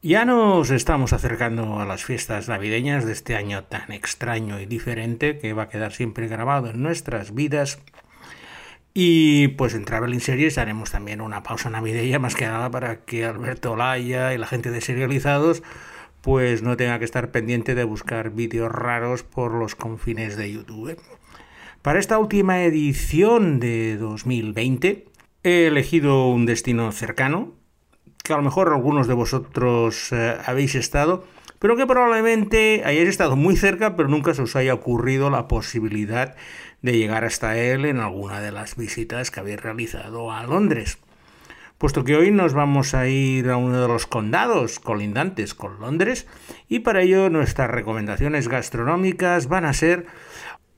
Ya 0.00 0.24
nos 0.24 0.70
estamos 0.70 1.12
acercando 1.12 1.80
a 1.80 1.84
las 1.84 2.04
fiestas 2.04 2.48
navideñas 2.48 3.04
de 3.04 3.10
este 3.10 3.34
año 3.34 3.64
tan 3.64 3.90
extraño 3.90 4.60
y 4.60 4.66
diferente 4.66 5.38
que 5.38 5.52
va 5.54 5.64
a 5.64 5.68
quedar 5.68 5.92
siempre 5.92 6.28
grabado 6.28 6.70
en 6.70 6.80
nuestras 6.80 7.34
vidas. 7.34 7.80
Y 8.94 9.48
pues 9.48 9.74
en 9.74 9.84
Traveling 9.84 10.20
Series 10.20 10.56
haremos 10.56 10.92
también 10.92 11.20
una 11.20 11.42
pausa 11.42 11.68
navideña 11.68 12.20
más 12.20 12.36
que 12.36 12.46
nada 12.46 12.70
para 12.70 13.00
que 13.00 13.24
Alberto 13.24 13.74
Laya 13.74 14.32
y 14.32 14.38
la 14.38 14.46
gente 14.46 14.70
de 14.70 14.80
Serializados 14.80 15.64
pues 16.20 16.62
no 16.62 16.76
tenga 16.76 17.00
que 17.00 17.04
estar 17.04 17.32
pendiente 17.32 17.74
de 17.74 17.82
buscar 17.82 18.30
vídeos 18.30 18.70
raros 18.70 19.24
por 19.24 19.52
los 19.52 19.74
confines 19.74 20.36
de 20.36 20.52
YouTube. 20.52 20.96
Para 21.82 21.98
esta 21.98 22.18
última 22.18 22.62
edición 22.62 23.58
de 23.58 23.96
2020 23.96 25.06
he 25.42 25.66
elegido 25.66 26.28
un 26.28 26.46
destino 26.46 26.92
cercano, 26.92 27.57
que 28.28 28.34
a 28.34 28.36
lo 28.36 28.42
mejor 28.42 28.68
algunos 28.68 29.08
de 29.08 29.14
vosotros 29.14 30.12
eh, 30.12 30.36
habéis 30.44 30.74
estado, 30.74 31.24
pero 31.58 31.76
que 31.76 31.86
probablemente 31.86 32.82
hayáis 32.84 33.08
estado 33.08 33.34
muy 33.36 33.56
cerca, 33.56 33.96
pero 33.96 34.08
nunca 34.08 34.34
se 34.34 34.42
os 34.42 34.54
haya 34.54 34.74
ocurrido 34.74 35.30
la 35.30 35.48
posibilidad 35.48 36.36
de 36.82 36.96
llegar 36.96 37.24
hasta 37.24 37.56
él 37.56 37.86
en 37.86 37.98
alguna 37.98 38.40
de 38.40 38.52
las 38.52 38.76
visitas 38.76 39.30
que 39.30 39.40
habéis 39.40 39.60
realizado 39.60 40.30
a 40.30 40.44
Londres. 40.44 40.98
Puesto 41.78 42.04
que 42.04 42.16
hoy 42.16 42.30
nos 42.30 42.52
vamos 42.52 42.92
a 42.92 43.06
ir 43.06 43.48
a 43.48 43.56
uno 43.56 43.80
de 43.80 43.88
los 43.88 44.06
condados 44.06 44.78
colindantes 44.78 45.54
con 45.54 45.80
Londres 45.80 46.26
y 46.68 46.80
para 46.80 47.02
ello 47.02 47.30
nuestras 47.30 47.70
recomendaciones 47.70 48.48
gastronómicas 48.48 49.46
van 49.48 49.64
a 49.64 49.72
ser 49.72 50.06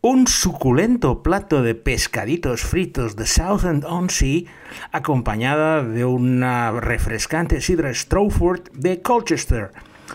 un 0.02 0.26
suculento 0.26 1.22
plato 1.22 1.62
de 1.62 1.74
pescaditos 1.74 2.62
fritos 2.62 3.16
de 3.16 3.26
Southend-on-Sea, 3.26 4.44
acompañada 4.92 5.82
de 5.82 6.06
una 6.06 6.72
refrescante 6.72 7.60
sidra 7.60 7.92
Strawford 7.92 8.70
de 8.72 9.02
Colchester. 9.02 9.72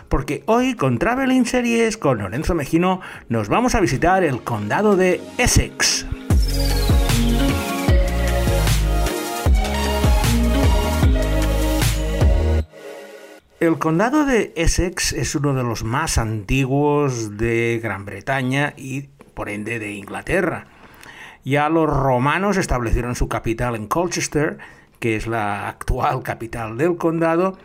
Porque 0.08 0.42
hoy 0.46 0.74
con 0.74 0.98
Traveling 0.98 1.46
Series 1.46 1.96
con 1.96 2.18
Lorenzo 2.18 2.54
Mejino 2.54 3.00
nos 3.28 3.48
vamos 3.48 3.74
a 3.76 3.80
visitar 3.80 4.24
el 4.24 4.42
condado 4.42 4.96
de 4.96 5.20
Essex. 5.38 6.04
El 13.58 13.78
condado 13.78 14.26
de 14.26 14.52
Essex 14.54 15.12
es 15.12 15.34
uno 15.34 15.54
de 15.54 15.62
los 15.62 15.82
más 15.82 16.18
antiguos 16.18 17.38
de 17.38 17.80
Gran 17.82 18.04
Bretaña 18.04 18.74
y 18.76 19.08
por 19.36 19.50
ende 19.50 19.78
de 19.78 19.92
Inglaterra. 19.92 20.66
Ya 21.44 21.68
los 21.68 21.88
romanos 21.88 22.56
establecieron 22.56 23.14
su 23.14 23.28
capital 23.28 23.76
en 23.76 23.86
Colchester, 23.86 24.58
que 24.98 25.14
es 25.14 25.28
la 25.28 25.68
actual 25.68 26.24
capital 26.24 26.76
del 26.78 26.96
condado, 26.96 27.56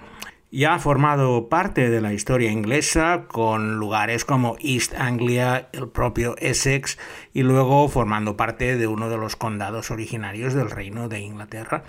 y 0.52 0.66
ha 0.66 0.78
formado 0.80 1.48
parte 1.48 1.90
de 1.90 2.02
la 2.02 2.14
historia 2.14 2.52
inglesa 2.52 3.24
con 3.30 3.78
lugares 3.78 4.26
como 4.26 4.58
East 4.60 4.94
Anglia, 4.98 5.70
el 5.72 5.88
propio 5.88 6.36
Essex 6.38 7.00
y 7.34 7.44
luego 7.44 7.88
formando 7.88 8.36
parte 8.36 8.76
de 8.76 8.86
uno 8.86 9.10
de 9.10 9.18
los 9.18 9.38
condados 9.38 9.92
originarios 9.92 10.54
del 10.54 10.70
reino 10.70 11.08
de 11.08 11.22
Inglaterra. 11.22 11.84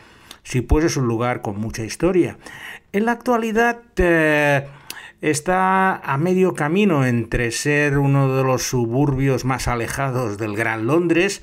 Sí, 0.44 0.60
pues 0.60 0.84
es 0.84 0.96
un 0.96 1.08
lugar 1.08 1.42
con 1.42 1.60
mucha 1.60 1.82
historia. 1.82 2.38
En 2.92 3.04
la 3.04 3.12
actualidad 3.12 3.80
eh, 3.96 4.66
está 5.22 5.96
a 5.96 6.18
medio 6.18 6.52
camino 6.52 7.06
entre 7.06 7.50
ser 7.52 7.96
uno 7.96 8.36
de 8.36 8.42
los 8.42 8.64
suburbios 8.64 9.46
más 9.46 9.68
alejados 9.68 10.36
del 10.36 10.54
Gran 10.54 10.86
Londres, 10.86 11.42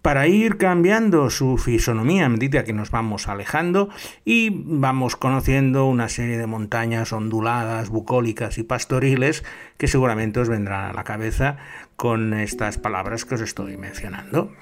para 0.00 0.26
ir 0.28 0.56
cambiando 0.56 1.28
su 1.28 1.58
fisonomía 1.58 2.26
a 2.26 2.28
medida 2.28 2.64
que 2.64 2.72
nos 2.72 2.90
vamos 2.90 3.28
alejando 3.28 3.90
y 4.24 4.50
vamos 4.64 5.16
conociendo 5.16 5.86
una 5.86 6.08
serie 6.08 6.38
de 6.38 6.46
montañas 6.46 7.12
onduladas, 7.12 7.90
bucólicas 7.90 8.58
y 8.58 8.62
pastoriles 8.62 9.44
que 9.76 9.88
seguramente 9.88 10.40
os 10.40 10.48
vendrán 10.48 10.90
a 10.90 10.92
la 10.92 11.04
cabeza 11.04 11.56
con 11.96 12.32
estas 12.32 12.78
palabras 12.78 13.24
que 13.24 13.34
os 13.34 13.40
estoy 13.40 13.76
mencionando. 13.76 14.52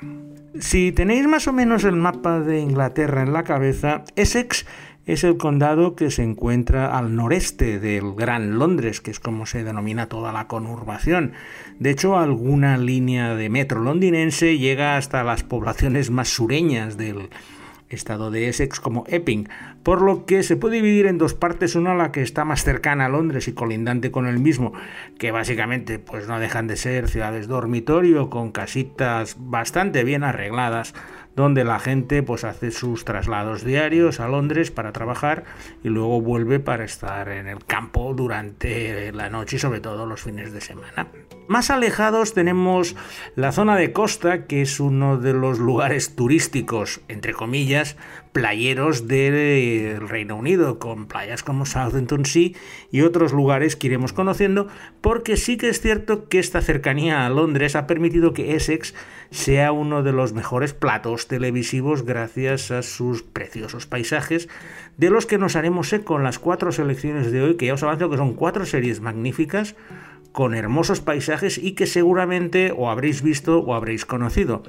Si 0.59 0.91
tenéis 0.91 1.27
más 1.27 1.47
o 1.49 1.53
menos 1.53 1.85
el 1.85 1.97
mapa 1.97 2.41
de 2.41 2.59
Inglaterra 2.59 3.23
en 3.23 3.35
la 3.35 3.45
cabeza, 3.45 4.05
Essex 4.17 4.65
es 5.07 5.23
el 5.23 5.37
condado 5.37 5.95
que 5.95 6.11
se 6.11 6.25
encuentra 6.25 6.99
al 6.99 7.15
noreste 7.15 7.79
del 7.79 8.15
Gran 8.15 8.59
Londres, 8.59 9.01
que 9.01 9.13
es 9.13 9.21
como 9.21 9.47
se 9.47 9.63
denomina 9.63 10.09
toda 10.09 10.33
la 10.33 10.49
conurbación. 10.49 11.33
De 11.79 11.91
hecho, 11.91 12.19
alguna 12.19 12.77
línea 12.77 13.37
de 13.37 13.49
metro 13.49 13.81
londinense 13.81 14.59
llega 14.59 14.97
hasta 14.97 15.23
las 15.23 15.45
poblaciones 15.45 16.11
más 16.11 16.29
sureñas 16.29 16.97
del 16.97 17.31
estado 17.89 18.33
de 18.33 18.49
Essex 18.49 18.81
como 18.81 19.05
Epping, 19.07 19.49
por 19.85 20.03
lo 20.03 20.27
que 20.27 20.43
se 20.43 20.57
puede 20.57 20.77
dividir 20.77 21.07
en 21.07 21.19
dos 21.19 21.35
partes, 21.35 21.77
una 21.77 21.95
la 21.95 22.11
que 22.11 22.23
está 22.23 22.45
más 22.45 22.65
cercana 22.65 23.07
a 23.07 23.09
Londres 23.09 23.47
y 23.47 23.53
colindante 23.53 24.11
con 24.11 24.27
el 24.27 24.41
mismo, 24.41 24.73
que 25.19 25.31
básicamente 25.31 26.01
pues 26.01 26.27
no 26.27 26.41
dejan 26.41 26.67
de 26.67 26.77
ser 26.77 27.09
ciudades 27.09 27.47
dormitorio 27.47 28.29
con 28.29 28.51
casitas 28.51 29.37
bastante 29.39 30.03
bien 30.03 30.25
arregladas 30.25 30.95
donde 31.37 31.65
la 31.65 31.79
gente 31.79 32.23
pues 32.23 32.45
hace 32.45 32.71
sus 32.71 33.05
traslados 33.05 33.63
diarios 33.63 34.19
a 34.21 34.29
Londres 34.29 34.71
para 34.71 34.93
trabajar 34.93 35.45
y 35.85 35.89
luego 35.89 36.21
vuelve 36.21 36.59
para 36.59 36.85
estar 36.85 37.29
en 37.29 37.47
el 37.47 37.65
campo 37.65 38.15
durante 38.15 39.13
la 39.13 39.29
noche 39.29 39.57
y 39.57 39.59
sobre 39.59 39.81
todo 39.81 40.07
los 40.07 40.23
fines 40.23 40.53
de 40.53 40.61
semana. 40.61 41.09
Más 41.47 41.71
alejados 41.71 42.35
tenemos 42.35 42.97
la 43.37 43.53
zona 43.53 43.77
de 43.77 43.93
costa, 43.93 44.47
que 44.47 44.63
es 44.63 44.81
uno 44.81 45.19
de 45.19 45.33
los 45.33 45.61
lugares 45.61 46.17
turísticos, 46.17 47.03
entre 47.07 47.35
comillas, 47.35 47.97
playeros 48.37 49.09
del 49.09 49.99
Reino 50.07 50.37
Unido, 50.37 50.79
con 50.79 51.07
playas 51.07 51.43
como 51.43 51.65
Southampton 51.65 52.27
Sea 52.27 52.51
y 52.93 53.01
otros 53.01 53.33
lugares 53.33 53.77
que 53.77 53.87
iremos 53.87 54.13
conociendo, 54.13 54.69
porque 55.01 55.39
sí 55.39 55.57
que 55.57 55.71
es 55.71 55.81
cierto 55.81 56.29
que 56.29 56.39
esta 56.39 56.61
cercanía 56.61 57.25
a 57.25 57.31
Londres 57.31 57.77
ha 57.77 57.87
permitido 57.87 58.35
que 58.35 58.55
Essex 58.55 58.95
sea 59.31 59.73
uno 59.73 60.03
de 60.03 60.13
los 60.13 60.35
mejores 60.35 60.75
platos 60.75 61.29
televisivos 61.29 62.05
gracias 62.05 62.71
a 62.71 62.83
sus 62.83 63.23
preciosos 63.23 63.87
paisajes, 63.87 64.51
de 64.99 65.09
los 65.09 65.25
que 65.25 65.39
nos 65.39 65.57
haremos 65.57 65.91
eco 65.95 66.19
en 66.19 66.25
las 66.25 66.39
cuatro 66.39 66.73
selecciones 66.73 67.33
de 67.33 67.41
hoy, 67.41 67.57
que 67.57 67.65
ya 67.65 67.73
os 67.73 67.83
avanzo 67.85 68.11
que 68.11 68.19
son 68.19 68.35
cuatro 68.35 68.67
series 68.67 69.01
magníficas, 69.01 69.77
con 70.33 70.55
hermosos 70.55 71.01
paisajes 71.01 71.57
y 71.57 71.73
que 71.73 71.87
seguramente 71.87 72.71
o 72.77 72.91
habréis 72.91 73.23
visto 73.23 73.61
o 73.61 73.75
habréis 73.75 74.05
conocido 74.05 74.63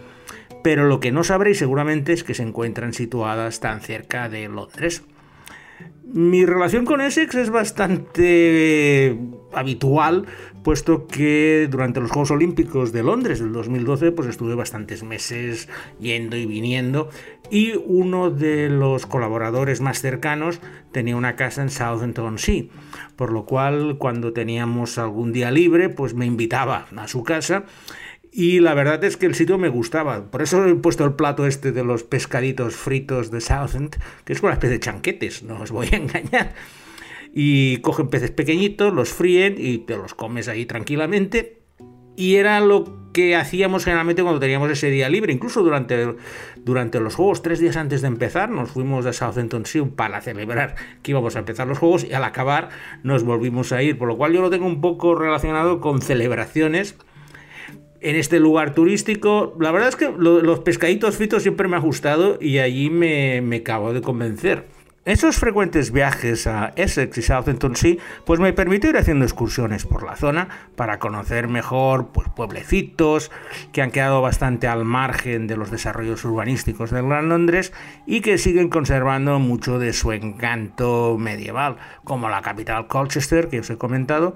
pero 0.64 0.88
lo 0.88 1.00
que 1.00 1.12
no 1.12 1.24
sabréis 1.24 1.58
seguramente 1.58 2.14
es 2.14 2.24
que 2.24 2.34
se 2.34 2.44
encuentran 2.44 2.94
situadas 2.94 3.60
tan 3.60 3.82
cerca 3.82 4.30
de 4.30 4.48
Londres. 4.48 5.04
Mi 6.04 6.46
relación 6.46 6.86
con 6.86 7.02
Essex 7.02 7.36
es 7.36 7.50
bastante 7.50 9.20
habitual, 9.54 10.26
puesto 10.64 11.06
que 11.06 11.68
durante 11.70 12.00
los 12.00 12.12
Juegos 12.12 12.32
Olímpicos 12.32 12.94
de 12.94 13.04
Londres 13.04 13.40
del 13.40 13.52
2012 13.52 14.12
pues 14.12 14.30
estuve 14.30 14.56
bastantes 14.56 15.04
meses 15.04 15.68
yendo 16.00 16.38
y 16.38 16.46
viniendo 16.46 17.10
y 17.50 17.74
uno 17.86 18.30
de 18.30 18.70
los 18.70 19.06
colaboradores 19.06 19.82
más 19.82 20.02
cercanos 20.02 20.60
tenía 20.92 21.16
una 21.16 21.36
casa 21.36 21.62
en 21.62 21.70
Southampton-Sea, 21.70 22.66
por 23.16 23.32
lo 23.32 23.46
cual 23.46 23.98
cuando 23.98 24.34
teníamos 24.34 24.98
algún 24.98 25.34
día 25.34 25.52
libre 25.52 25.90
pues 25.90 26.14
me 26.14 26.26
invitaba 26.26 26.88
a 26.96 27.08
su 27.08 27.24
casa 27.24 27.66
y 28.38 28.60
la 28.60 28.76
verdad 28.76 29.04
es 29.04 29.18
que 29.18 29.26
el 29.26 29.34
sitio 29.34 29.58
me 29.58 29.68
gustaba. 29.68 30.30
Por 30.30 30.44
eso 30.44 30.64
he 30.68 30.76
puesto 30.76 31.04
el 31.04 31.14
plato 31.14 31.48
este 31.48 31.72
de 31.72 31.84
los 31.84 32.04
pescaditos 32.04 32.76
fritos 32.76 33.32
de 33.32 33.42
Southend, 33.42 33.96
que 34.26 34.34
es 34.34 34.44
una 34.44 34.54
especie 34.54 34.76
de 34.76 34.80
chanquetes, 34.80 35.42
no 35.42 35.60
os 35.60 35.72
voy 35.72 35.90
a 35.92 35.96
engañar. 35.96 36.54
Y 37.34 37.78
cogen 37.78 38.10
peces 38.10 38.30
pequeñitos, 38.30 38.94
los 38.94 39.10
fríen 39.10 39.56
y 39.58 39.80
te 39.80 39.98
los 39.98 40.14
comes 40.14 40.50
ahí 40.50 40.68
tranquilamente. 40.68 41.64
Y 42.16 42.36
era 42.36 42.60
lo 42.60 43.10
que 43.12 43.36
hacíamos 43.36 43.86
generalmente 43.86 44.22
cuando 44.22 44.40
teníamos 44.40 44.70
ese 44.70 44.92
día 44.92 45.10
libre. 45.10 45.34
Incluso 45.34 45.64
durante, 45.64 46.16
durante 46.58 47.00
los 47.00 47.16
juegos, 47.16 47.42
tres 47.42 47.60
días 47.60 47.76
antes 47.76 48.02
de 48.02 48.08
empezar, 48.08 48.52
nos 48.52 48.70
fuimos 48.70 49.08
a 49.08 49.14
Southampton 49.14 49.66
Sea 49.66 49.86
para 49.96 50.22
celebrar 50.22 50.76
que 51.02 51.10
íbamos 51.10 51.36
a 51.36 51.40
empezar 51.40 51.68
los 51.68 51.80
juegos 51.80 52.04
y 52.04 52.14
al 52.14 52.24
acabar 52.24 52.70
nos 53.02 53.24
volvimos 53.24 53.72
a 53.72 53.82
ir. 53.82 53.98
Por 53.98 54.08
lo 54.08 54.16
cual 54.16 54.34
yo 54.34 54.42
lo 54.42 54.52
tengo 54.52 54.68
un 54.68 54.80
poco 54.80 55.16
relacionado 55.16 55.82
con 55.82 56.04
celebraciones 56.04 56.96
en 58.02 58.16
este 58.16 58.40
lugar 58.40 58.74
turístico. 58.74 59.56
La 59.60 59.72
verdad 59.72 59.90
es 59.90 59.96
que 59.96 60.12
los 60.18 60.60
pescaditos 60.60 61.18
fritos 61.18 61.44
siempre 61.44 61.68
me 61.68 61.76
ha 61.76 61.80
gustado 61.80 62.38
y 62.42 62.60
allí 62.60 62.90
me, 62.90 63.42
me 63.42 63.58
acabo 63.58 63.94
de 63.94 64.02
convencer. 64.02 64.78
Esos 65.08 65.38
frecuentes 65.38 65.94
viajes 65.94 66.48
a 66.48 66.74
Essex 66.76 67.18
y 67.18 67.22
Southampton 67.22 67.78
Sea 67.78 67.96
pues 68.26 68.42
me 68.42 68.52
permitió 68.52 68.90
ir 68.90 68.98
haciendo 68.98 69.24
excursiones 69.24 69.86
por 69.86 70.04
la 70.04 70.18
zona 70.18 70.50
para 70.76 71.00
conocer 71.00 71.48
mejor 71.48 72.10
pues, 72.12 72.28
pueblecitos 72.36 73.32
que 73.72 73.82
han 73.82 73.92
quedado 73.92 74.22
bastante 74.22 74.68
al 74.68 74.84
margen 74.84 75.48
de 75.48 75.56
los 75.56 75.72
desarrollos 75.72 76.26
urbanísticos 76.26 76.92
del 76.92 77.08
Gran 77.08 77.30
Londres 77.30 77.72
y 78.06 78.20
que 78.20 78.38
siguen 78.38 78.68
conservando 78.68 79.40
mucho 79.40 79.80
de 79.80 79.94
su 79.94 80.12
encanto 80.12 81.16
medieval, 81.18 81.78
como 82.04 82.28
la 82.28 82.42
capital 82.42 82.88
Colchester 82.88 83.48
que 83.48 83.62
os 83.62 83.70
he 83.70 83.78
comentado, 83.78 84.36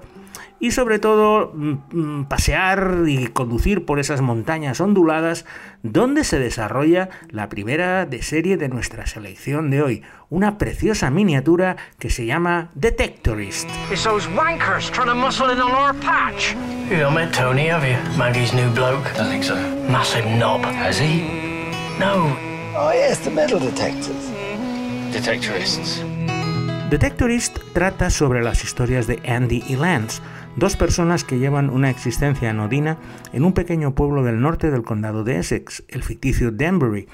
y 0.62 0.70
sobre 0.70 1.00
todo 1.00 1.50
mm, 1.52 1.72
mm, 1.90 2.24
pasear 2.26 3.02
y 3.08 3.26
conducir 3.26 3.84
por 3.84 3.98
esas 3.98 4.20
montañas 4.20 4.80
onduladas 4.80 5.44
donde 5.82 6.22
se 6.22 6.38
desarrolla 6.38 7.08
la 7.30 7.48
primera 7.48 8.06
de 8.06 8.22
serie 8.22 8.56
de 8.56 8.68
nuestra 8.68 9.06
selección 9.06 9.70
de 9.70 9.82
hoy, 9.82 10.02
una 10.30 10.58
preciosa 10.58 11.10
miniatura 11.10 11.76
que 11.98 12.10
se 12.10 12.26
llama 12.26 12.70
Detectorist. 12.76 13.68
It's 13.90 14.04
those 14.04 14.28
wankers 14.36 14.88
trying 14.92 15.08
to 15.08 15.16
muscle 15.16 15.50
in 15.50 15.60
on 15.60 15.72
our 15.72 15.94
patch. 15.94 16.54
You 16.88 16.98
don't 16.98 17.14
met 17.14 17.34
Tony, 17.34 17.68
have 17.68 17.84
you? 17.84 17.98
Maggie's 18.16 18.54
new 18.54 18.70
bloke. 18.72 19.02
Don't 19.16 19.28
think 19.28 19.42
so. 19.42 19.56
Massive 19.90 20.24
knob. 20.38 20.62
Has 20.62 20.96
he? 20.96 21.22
No. 21.98 22.36
Oh, 22.76 22.92
yes, 22.94 23.18
the 23.18 23.30
metal 23.30 23.58
detectors. 23.58 24.30
Detectorists. 25.12 26.04
Detectorist 26.92 27.58
trata 27.72 28.10
sobre 28.10 28.42
las 28.42 28.64
historias 28.64 29.06
de 29.06 29.18
Andy 29.26 29.64
y 29.66 29.76
Lance, 29.76 30.20
dos 30.56 30.76
personas 30.76 31.24
que 31.24 31.38
llevan 31.38 31.70
una 31.70 31.90
existencia 31.90 32.50
anodina 32.50 32.98
en 33.32 33.44
un 33.44 33.52
pequeño 33.52 33.94
pueblo 33.94 34.22
del 34.22 34.40
norte 34.40 34.70
del 34.70 34.82
condado 34.82 35.24
de 35.24 35.38
Essex, 35.38 35.84
el 35.88 36.02
ficticio 36.02 36.50
Danbury, 36.50 37.08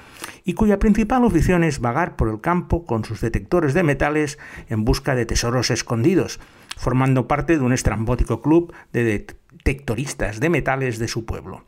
y 0.44 0.54
cuya 0.54 0.78
principal 0.78 1.24
ofición 1.24 1.64
es 1.64 1.80
vagar 1.80 2.16
por 2.16 2.28
el 2.28 2.40
campo 2.40 2.84
con 2.84 3.04
sus 3.04 3.20
detectores 3.20 3.74
de 3.74 3.82
metales 3.82 4.38
en 4.68 4.84
busca 4.84 5.14
de 5.14 5.26
tesoros 5.26 5.70
escondidos, 5.70 6.40
formando 6.76 7.28
parte 7.28 7.58
de 7.58 7.64
un 7.64 7.72
estrambótico 7.72 8.40
club 8.42 8.72
de 8.92 9.04
detectoristas 9.04 10.40
de 10.40 10.48
metales 10.50 10.98
de 10.98 11.08
su 11.08 11.24
pueblo. 11.24 11.64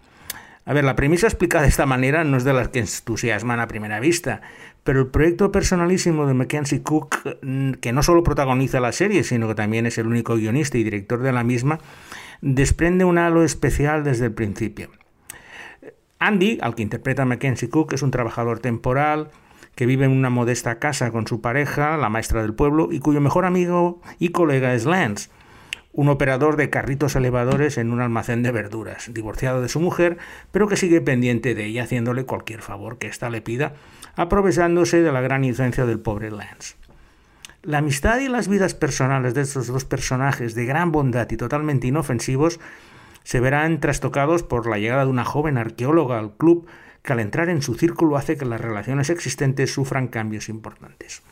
A 0.67 0.75
ver, 0.75 0.85
la 0.85 0.95
premisa 0.95 1.27
explicada 1.27 1.63
de 1.63 1.71
esta 1.71 1.87
manera 1.87 2.23
no 2.23 2.37
es 2.37 2.45
de 2.45 2.53
las 2.53 2.69
que 2.69 2.81
entusiasman 2.81 3.61
a 3.61 3.67
primera 3.67 3.99
vista, 3.99 4.43
pero 4.85 5.01
el 5.01 5.07
proyecto 5.09 5.51
personalísimo 5.51 6.27
de 6.27 6.35
Mackenzie 6.35 6.83
Cook, 6.83 7.17
mm, 7.43 7.73
que 7.73 7.93
no 7.93 8.03
solo 8.03 8.23
protagoniza 8.23 8.79
la 8.81 8.93
serie, 8.93 9.25
sino 9.25 9.49
que 9.49 9.55
también 9.55 9.87
es 9.87 9.99
el 9.99 10.07
único 10.07 10.37
guionista 10.37 10.79
y 10.79 10.85
director 10.85 11.21
de 11.23 11.33
la 11.33 11.45
misma, 11.45 11.79
desprende 12.43 13.05
un 13.05 13.19
halo 13.19 13.43
especial 13.43 14.05
desde 14.05 14.27
el 14.27 14.33
principio. 14.33 14.91
Andy, 16.19 16.59
al 16.61 16.75
que 16.75 16.83
interpreta 16.83 17.25
Mackenzie 17.25 17.71
Cook, 17.71 17.95
es 17.95 18.03
un 18.03 18.11
trabajador 18.11 18.59
temporal 18.59 19.31
que 19.75 19.87
vive 19.87 20.05
en 20.05 20.13
una 20.13 20.29
modesta 20.29 20.79
casa 20.79 21.11
con 21.11 21.27
su 21.27 21.41
pareja, 21.41 21.97
la 21.97 22.11
maestra 22.11 22.43
del 22.43 22.53
pueblo, 22.53 22.91
y 22.93 23.01
cuyo 23.01 23.23
mejor 23.23 23.47
amigo 23.47 24.03
y 24.19 24.29
colega 24.29 24.75
es 24.75 24.85
Lance 24.85 25.31
un 25.93 26.09
operador 26.09 26.57
de 26.57 26.71
carritos 26.71 27.17
elevadores 27.17 27.79
en 27.79 27.93
un 27.93 28.01
almacén 28.01 28.43
de 28.43 28.53
verduras, 28.53 29.13
divorciado 29.13 29.61
de 29.61 29.69
su 29.69 29.81
mujer, 29.81 30.19
pero 30.53 30.69
que 30.69 30.77
sigue 30.77 31.01
pendiente 31.01 31.55
de 31.55 31.67
ella 31.67 31.85
haciéndole 31.85 32.25
cualquier 32.25 32.63
favor 32.63 32.99
que 32.99 33.09
ésta 33.09 33.31
le 33.31 33.43
pida, 33.43 33.75
aprovechándose 34.15 35.03
de 35.03 35.13
la 35.13 35.21
gran 35.21 35.45
inocencia 35.45 35.87
del 35.87 36.01
pobre 36.01 36.31
Lance. 36.31 36.77
La 37.63 37.79
amistad 37.79 38.21
y 38.21 38.29
las 38.29 38.49
vidas 38.49 38.75
personales 38.75 39.35
de 39.35 39.43
estos 39.43 39.67
dos 39.67 39.85
personajes 39.85 40.55
de 40.55 40.65
gran 40.65 40.93
bondad 40.93 41.29
y 41.31 41.37
totalmente 41.37 41.89
inofensivos 41.89 42.59
se 43.23 43.41
verán 43.41 43.81
trastocados 43.81 44.43
por 44.43 44.67
la 44.67 44.79
llegada 44.79 45.05
de 45.05 45.11
una 45.11 45.25
joven 45.25 45.59
arqueóloga 45.59 46.19
al 46.19 46.33
club 46.37 46.67
que 47.03 47.13
al 47.13 47.21
entrar 47.21 47.49
en 47.49 47.63
su 47.63 47.75
círculo 47.75 48.17
hace 48.17 48.37
que 48.37 48.45
las 48.45 48.61
relaciones 48.61 49.11
existentes 49.11 49.73
sufran 49.73 50.09
cambios 50.09 50.49
importantes. 50.49 51.23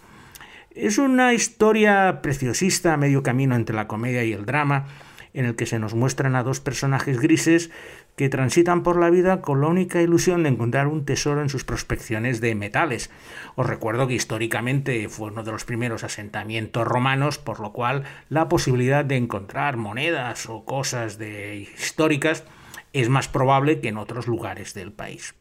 Es 0.80 0.98
una 0.98 1.34
historia 1.34 2.20
preciosista, 2.22 2.96
medio 2.96 3.24
camino 3.24 3.56
entre 3.56 3.74
la 3.74 3.88
comedia 3.88 4.22
y 4.22 4.32
el 4.32 4.46
drama, 4.46 4.86
en 5.34 5.44
el 5.44 5.56
que 5.56 5.66
se 5.66 5.80
nos 5.80 5.94
muestran 5.94 6.36
a 6.36 6.44
dos 6.44 6.60
personajes 6.60 7.18
grises 7.18 7.72
que 8.14 8.28
transitan 8.28 8.84
por 8.84 8.96
la 8.96 9.10
vida 9.10 9.40
con 9.40 9.60
la 9.60 9.66
única 9.66 10.00
ilusión 10.00 10.44
de 10.44 10.50
encontrar 10.50 10.86
un 10.86 11.04
tesoro 11.04 11.42
en 11.42 11.48
sus 11.48 11.64
prospecciones 11.64 12.40
de 12.40 12.54
metales. 12.54 13.10
Os 13.56 13.66
recuerdo 13.66 14.06
que 14.06 14.14
históricamente 14.14 15.08
fue 15.08 15.32
uno 15.32 15.42
de 15.42 15.50
los 15.50 15.64
primeros 15.64 16.04
asentamientos 16.04 16.86
romanos, 16.86 17.38
por 17.38 17.58
lo 17.58 17.72
cual 17.72 18.04
la 18.28 18.48
posibilidad 18.48 19.04
de 19.04 19.16
encontrar 19.16 19.78
monedas 19.78 20.48
o 20.48 20.64
cosas 20.64 21.18
de 21.18 21.56
históricas 21.76 22.44
es 22.92 23.08
más 23.08 23.26
probable 23.26 23.80
que 23.80 23.88
en 23.88 23.98
otros 23.98 24.28
lugares 24.28 24.74
del 24.74 24.92
país. 24.92 25.34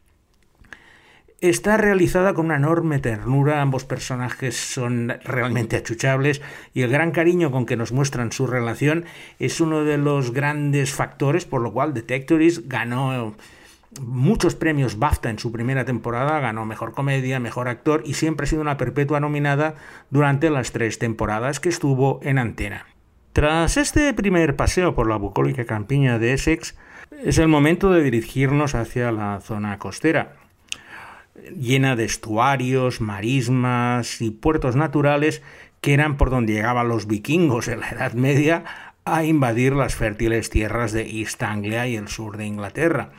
Está 1.39 1.77
realizada 1.77 2.33
con 2.33 2.47
una 2.47 2.55
enorme 2.55 2.97
ternura, 2.97 3.61
ambos 3.61 3.85
personajes 3.85 4.57
son 4.57 5.13
realmente 5.23 5.75
achuchables 5.75 6.41
y 6.73 6.81
el 6.81 6.89
gran 6.89 7.11
cariño 7.11 7.51
con 7.51 7.67
que 7.67 7.77
nos 7.77 7.91
muestran 7.91 8.31
su 8.31 8.47
relación 8.47 9.05
es 9.37 9.61
uno 9.61 9.83
de 9.83 9.99
los 9.99 10.33
grandes 10.33 10.91
factores 10.91 11.45
por 11.45 11.61
lo 11.61 11.71
cual 11.71 11.93
Detectoris 11.93 12.67
ganó 12.67 13.35
muchos 14.01 14.55
premios 14.55 14.97
BAFTA 14.97 15.29
en 15.29 15.37
su 15.37 15.51
primera 15.51 15.85
temporada, 15.85 16.39
ganó 16.39 16.65
Mejor 16.65 16.93
Comedia, 16.93 17.39
Mejor 17.39 17.67
Actor 17.67 18.01
y 18.03 18.15
siempre 18.15 18.45
ha 18.45 18.49
sido 18.49 18.63
una 18.63 18.77
perpetua 18.77 19.19
nominada 19.19 19.75
durante 20.09 20.49
las 20.49 20.71
tres 20.71 20.97
temporadas 20.97 21.59
que 21.59 21.69
estuvo 21.69 22.19
en 22.23 22.39
antena. 22.39 22.87
Tras 23.33 23.77
este 23.77 24.11
primer 24.15 24.55
paseo 24.55 24.95
por 24.95 25.07
la 25.07 25.17
bucólica 25.17 25.65
campiña 25.65 26.17
de 26.17 26.33
Essex, 26.33 26.75
es 27.23 27.37
el 27.37 27.47
momento 27.47 27.91
de 27.91 28.01
dirigirnos 28.01 28.73
hacia 28.73 29.11
la 29.11 29.39
zona 29.39 29.77
costera 29.77 30.46
llena 31.55 31.95
de 31.95 32.05
estuarios, 32.05 33.01
marismas 33.01 34.21
y 34.21 34.31
puertos 34.31 34.75
naturales 34.75 35.41
que 35.81 35.93
eran 35.93 36.17
por 36.17 36.29
donde 36.29 36.53
llegaban 36.53 36.87
los 36.87 37.07
vikingos 37.07 37.67
en 37.67 37.79
la 37.81 37.89
Edad 37.89 38.13
Media 38.13 38.63
a 39.05 39.23
invadir 39.23 39.73
las 39.73 39.95
fértiles 39.95 40.49
tierras 40.49 40.91
de 40.91 41.09
East 41.09 41.41
Anglia 41.43 41.87
y 41.87 41.95
el 41.95 42.07
sur 42.07 42.37
de 42.37 42.45
Inglaterra. 42.45 43.11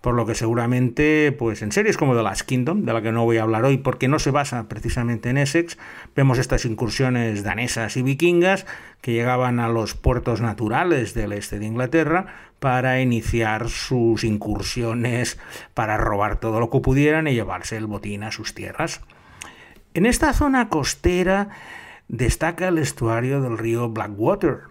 Por 0.00 0.14
lo 0.14 0.24
que 0.26 0.34
seguramente, 0.34 1.32
pues 1.32 1.62
en 1.62 1.72
series 1.72 1.96
como 1.96 2.14
The 2.14 2.22
Last 2.22 2.42
Kingdom, 2.42 2.84
de 2.84 2.92
la 2.92 3.02
que 3.02 3.12
no 3.12 3.24
voy 3.24 3.38
a 3.38 3.42
hablar 3.42 3.64
hoy 3.64 3.78
porque 3.78 4.08
no 4.08 4.18
se 4.18 4.30
basa 4.30 4.68
precisamente 4.68 5.30
en 5.30 5.38
Essex, 5.38 5.78
vemos 6.14 6.38
estas 6.38 6.64
incursiones 6.64 7.42
danesas 7.42 7.96
y 7.96 8.02
vikingas 8.02 8.66
que 9.00 9.12
llegaban 9.12 9.58
a 9.58 9.68
los 9.68 9.94
puertos 9.94 10.40
naturales 10.40 11.14
del 11.14 11.32
este 11.32 11.58
de 11.58 11.66
Inglaterra 11.66 12.26
para 12.60 13.00
iniciar 13.00 13.68
sus 13.68 14.24
incursiones 14.24 15.38
para 15.74 15.96
robar 15.96 16.38
todo 16.38 16.60
lo 16.60 16.70
que 16.70 16.80
pudieran 16.80 17.26
y 17.26 17.34
llevarse 17.34 17.76
el 17.76 17.86
botín 17.86 18.22
a 18.22 18.32
sus 18.32 18.54
tierras. 18.54 19.00
En 19.94 20.06
esta 20.06 20.32
zona 20.32 20.68
costera 20.68 21.48
destaca 22.08 22.68
el 22.68 22.78
estuario 22.78 23.40
del 23.40 23.58
río 23.58 23.88
Blackwater, 23.88 24.64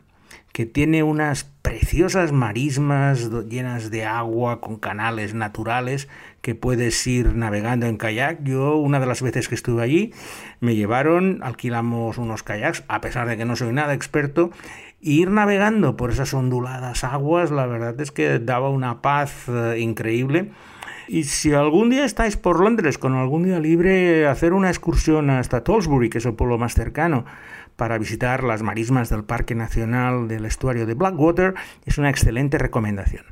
que 0.56 0.66
tiene 0.66 1.04
unas 1.04 1.44
preciosas 1.44 2.32
marismas 2.32 3.30
llenas 3.50 3.92
de 3.92 4.06
agua 4.06 4.62
con 4.62 4.78
canales 4.78 5.34
naturales 5.34 6.08
que 6.40 6.56
puedes 6.56 7.06
ir 7.08 7.36
navegando 7.36 7.88
en 7.88 7.98
kayak. 7.98 8.42
Yo 8.42 8.78
una 8.78 9.02
de 9.02 9.06
las 9.06 9.22
veces 9.22 9.50
que 9.50 9.56
estuve 9.56 9.84
allí 9.84 10.14
me 10.62 10.74
llevaron, 10.74 11.42
alquilamos 11.44 12.18
unos 12.18 12.44
kayaks, 12.44 12.86
a 12.88 13.02
pesar 13.02 13.28
de 13.28 13.36
que 13.36 13.44
no 13.44 13.58
soy 13.58 13.74
nada 13.74 13.94
experto, 13.94 14.52
ir 15.02 15.30
navegando 15.30 15.98
por 15.98 16.10
esas 16.10 16.34
onduladas 16.34 17.04
aguas, 17.04 17.52
la 17.52 17.66
verdad 17.66 18.00
es 18.00 18.14
que 18.14 18.40
daba 18.40 18.70
una 18.70 19.02
paz 19.02 19.50
eh, 19.50 19.80
increíble. 19.80 20.52
Y 21.10 21.26
si 21.26 21.52
algún 21.54 21.90
día 21.90 22.06
estáis 22.06 22.38
por 22.38 22.62
Londres 22.62 22.98
con 22.98 23.14
algún 23.14 23.44
día 23.44 23.60
libre, 23.60 24.26
hacer 24.26 24.54
una 24.54 24.70
excursión 24.70 25.30
hasta 25.30 25.66
Tolsbury, 25.66 26.10
que 26.10 26.20
es 26.20 26.26
el 26.26 26.34
pueblo 26.34 26.58
más 26.58 26.76
cercano, 26.76 27.26
para 27.76 27.98
visitar 27.98 28.44
las 28.44 28.62
marismas 28.62 29.10
del 29.10 29.24
Parque 29.24 29.56
Nacional 29.56 30.28
del 30.28 30.46
Estuario 30.46 30.86
de 30.86 30.94
Blackwater, 30.94 31.54
es 31.86 31.98
una 31.98 32.10
excelente 32.10 32.58
recomendación. 32.58 33.26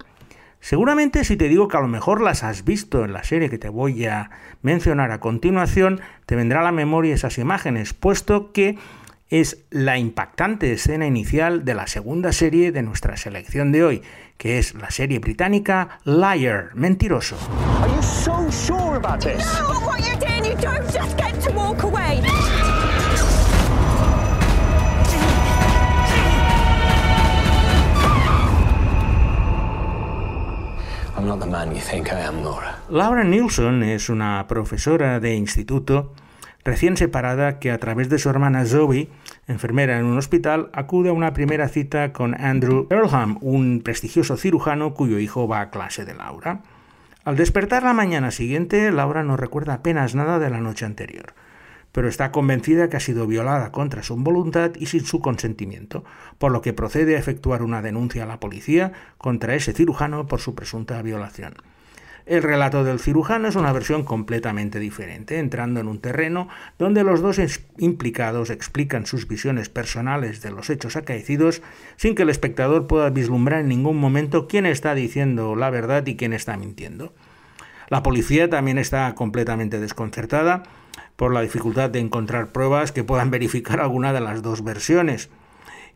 Seguramente 0.60 1.26
si 1.26 1.36
te 1.36 1.50
digo 1.50 1.68
que 1.68 1.76
a 1.76 1.82
lo 1.82 1.90
mejor 1.90 2.22
las 2.22 2.44
has 2.44 2.64
visto 2.64 3.04
en 3.04 3.12
la 3.12 3.24
serie 3.24 3.50
que 3.50 3.58
te 3.58 3.68
voy 3.68 4.06
a 4.06 4.30
mencionar 4.62 5.12
a 5.12 5.20
continuación, 5.20 6.00
te 6.26 6.38
vendrá 6.38 6.62
a 6.62 6.64
la 6.64 6.72
memoria 6.72 7.14
esas 7.14 7.38
imágenes, 7.38 7.94
puesto 7.94 8.54
que 8.54 8.78
es 9.30 9.66
la 9.72 9.98
impactante 9.98 10.72
escena 10.72 11.08
inicial 11.08 11.66
de 11.66 11.74
la 11.74 11.88
segunda 11.88 12.32
serie 12.32 12.72
de 12.72 12.84
nuestra 12.84 13.18
selección 13.18 13.72
de 13.72 13.84
hoy, 13.84 14.02
que 14.38 14.60
es 14.60 14.74
la 14.76 14.92
serie 14.92 15.20
británica 15.20 16.00
Liar, 16.06 16.70
Mentiroso. 16.76 17.36
Laura 32.90 33.24
Nilsson 33.24 33.84
es 33.84 34.10
una 34.10 34.46
profesora 34.48 35.20
de 35.20 35.36
instituto 35.36 36.14
recién 36.64 36.98
separada 36.98 37.60
que 37.60 37.72
a 37.72 37.78
través 37.78 38.10
de 38.10 38.20
su 38.20 38.30
hermana 38.30 38.66
Zoe, 38.66 39.10
enfermera 39.48 40.00
en 40.00 40.06
un 40.06 40.18
hospital, 40.18 40.70
acude 40.74 41.10
a 41.10 41.14
una 41.14 41.34
primera 41.34 41.68
cita 41.68 42.14
con 42.14 42.40
Andrew 42.40 42.88
Earlham, 42.90 43.38
un 43.42 43.82
prestigioso 43.84 44.38
cirujano 44.38 44.94
cuyo 44.94 45.20
hijo 45.20 45.48
va 45.48 45.62
a 45.62 45.70
clase 45.70 46.06
de 46.06 46.14
Laura. 46.14 46.62
Al 47.26 47.38
despertar 47.38 47.84
la 47.84 47.94
mañana 47.94 48.32
siguiente, 48.32 48.92
Laura 48.92 49.24
no 49.24 49.38
recuerda 49.38 49.76
apenas 49.76 50.16
nada 50.16 50.40
de 50.40 50.50
la 50.50 50.60
noche 50.60 50.86
anterior, 50.86 51.34
pero 51.94 52.10
está 52.10 52.32
convencida 52.32 52.90
que 52.90 52.98
ha 52.98 53.00
sido 53.00 53.28
violada 53.28 53.72
contra 53.72 54.04
su 54.04 54.18
voluntad 54.18 54.72
y 54.78 54.88
sin 54.88 55.06
su 55.06 55.22
consentimiento, 55.22 56.04
por 56.40 56.52
lo 56.52 56.62
que 56.62 56.74
procede 56.74 57.16
a 57.16 57.20
efectuar 57.20 57.62
una 57.62 57.82
denuncia 57.82 58.24
a 58.24 58.28
la 58.28 58.42
policía 58.42 58.92
contra 59.18 59.56
ese 59.56 59.72
cirujano 59.72 60.28
por 60.28 60.42
su 60.42 60.56
presunta 60.56 61.02
violación. 61.02 61.54
El 62.26 62.42
relato 62.42 62.84
del 62.86 63.00
cirujano 63.00 63.50
es 63.50 63.56
una 63.56 63.74
versión 63.74 64.06
completamente 64.06 64.80
diferente, 64.80 65.40
entrando 65.40 65.82
en 65.82 65.88
un 65.88 66.00
terreno 66.00 66.48
donde 66.80 67.04
los 67.04 67.22
dos 67.22 67.40
implicados 67.78 68.50
explican 68.50 69.06
sus 69.06 69.28
visiones 69.28 69.70
personales 69.70 70.42
de 70.42 70.52
los 70.52 70.70
hechos 70.70 70.96
acaecidos 70.96 71.62
sin 71.98 72.16
que 72.16 72.24
el 72.24 72.30
espectador 72.30 72.88
pueda 72.88 73.10
vislumbrar 73.10 73.60
en 73.60 73.68
ningún 73.68 73.98
momento 73.98 74.48
quién 74.48 74.66
está 74.66 74.96
diciendo 74.96 75.56
la 75.56 75.70
verdad 75.70 76.08
y 76.08 76.16
quién 76.16 76.32
está 76.32 76.56
mintiendo. 76.56 77.14
La 77.90 78.02
policía 78.02 78.50
también 78.50 78.78
está 78.78 79.14
completamente 79.16 79.82
desconcertada 79.82 80.64
por 81.16 81.34
la 81.34 81.42
dificultad 81.42 81.90
de 81.90 82.00
encontrar 82.00 82.52
pruebas 82.52 82.92
que 82.92 83.04
puedan 83.04 83.32
verificar 83.32 83.80
alguna 83.80 84.14
de 84.14 84.22
las 84.22 84.42
dos 84.42 84.64
versiones 84.64 85.30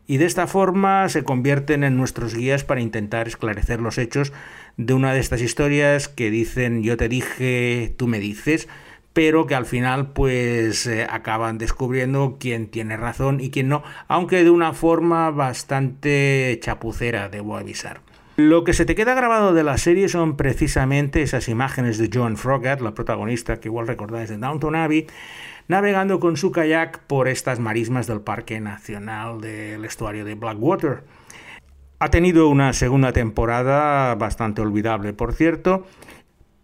y 0.08 0.16
de 0.16 0.24
esta 0.24 0.46
forma 0.46 1.08
se 1.10 1.22
convierten 1.22 1.84
en 1.84 1.96
nuestros 1.96 2.34
guías 2.34 2.64
para 2.64 2.80
intentar 2.80 3.28
esclarecer 3.28 3.80
los 3.80 3.98
hechos 3.98 4.32
de 4.78 4.94
una 4.94 5.12
de 5.12 5.20
estas 5.20 5.42
historias 5.42 6.08
que 6.08 6.30
dicen 6.30 6.82
yo 6.82 6.96
te 6.96 7.10
dije, 7.10 7.94
tú 7.98 8.08
me 8.08 8.18
dices, 8.18 8.68
pero 9.12 9.46
que 9.46 9.54
al 9.54 9.66
final 9.66 10.12
pues 10.12 10.86
eh, 10.86 11.06
acaban 11.08 11.58
descubriendo 11.58 12.38
quién 12.40 12.68
tiene 12.68 12.96
razón 12.96 13.38
y 13.40 13.50
quién 13.50 13.68
no, 13.68 13.82
aunque 14.08 14.44
de 14.44 14.50
una 14.50 14.72
forma 14.72 15.30
bastante 15.30 16.58
chapucera, 16.62 17.28
debo 17.28 17.58
avisar. 17.58 18.00
Lo 18.38 18.62
que 18.62 18.72
se 18.72 18.84
te 18.84 18.94
queda 18.94 19.14
grabado 19.14 19.52
de 19.52 19.64
la 19.64 19.78
serie 19.78 20.08
son 20.08 20.36
precisamente 20.36 21.22
esas 21.22 21.48
imágenes 21.48 21.98
de 21.98 22.08
Joan 22.08 22.36
Froggatt, 22.36 22.80
la 22.80 22.94
protagonista 22.94 23.58
que 23.58 23.66
igual 23.66 23.88
recordáis 23.88 24.28
de 24.28 24.36
Downton 24.36 24.76
Abbey, 24.76 25.08
navegando 25.66 26.20
con 26.20 26.36
su 26.36 26.52
kayak 26.52 27.00
por 27.08 27.26
estas 27.26 27.58
marismas 27.58 28.06
del 28.06 28.20
Parque 28.20 28.60
Nacional 28.60 29.40
del 29.40 29.84
Estuario 29.84 30.24
de 30.24 30.36
Blackwater. 30.36 31.02
Ha 31.98 32.10
tenido 32.10 32.48
una 32.48 32.72
segunda 32.74 33.12
temporada 33.12 34.14
bastante 34.14 34.62
olvidable, 34.62 35.12
por 35.14 35.34
cierto, 35.34 35.84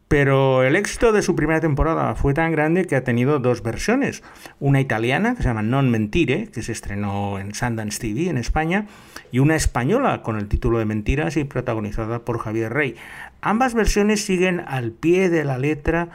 pero 0.08 0.62
el 0.62 0.76
éxito 0.76 1.12
de 1.12 1.22
su 1.22 1.34
primera 1.34 1.60
temporada 1.60 2.14
fue 2.14 2.34
tan 2.34 2.52
grande 2.52 2.86
que 2.86 2.96
ha 2.96 3.04
tenido 3.04 3.38
dos 3.38 3.62
versiones. 3.62 4.22
Una 4.60 4.80
italiana, 4.80 5.34
que 5.34 5.42
se 5.42 5.48
llama 5.48 5.62
Non 5.62 5.90
Mentire, 5.90 6.48
que 6.52 6.62
se 6.62 6.72
estrenó 6.72 7.38
en 7.38 7.54
Sundance 7.54 7.98
TV 7.98 8.28
en 8.28 8.36
España, 8.36 8.86
y 9.32 9.38
una 9.38 9.56
española 9.56 10.22
con 10.22 10.38
el 10.38 10.48
título 10.48 10.78
de 10.78 10.84
Mentiras 10.84 11.36
y 11.36 11.44
protagonizada 11.44 12.20
por 12.20 12.38
Javier 12.38 12.72
Rey. 12.72 12.96
Ambas 13.40 13.74
versiones 13.74 14.24
siguen 14.24 14.62
al 14.66 14.92
pie 14.92 15.30
de 15.30 15.44
la 15.44 15.58
letra 15.58 16.10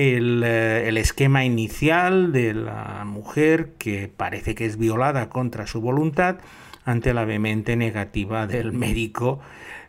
eh, 0.00 0.84
el, 0.86 0.96
esquema 0.96 1.44
inicial 1.44 2.30
de 2.30 2.54
la 2.54 3.04
mujer 3.04 3.72
que 3.78 4.08
parece 4.14 4.54
que 4.54 4.64
es 4.64 4.78
violada 4.78 5.28
contra 5.28 5.66
su 5.66 5.80
voluntad 5.80 6.36
ante 6.84 7.12
la 7.14 7.24
vehemente 7.24 7.74
negativa 7.74 8.46
del 8.46 8.72
médico 8.72 9.40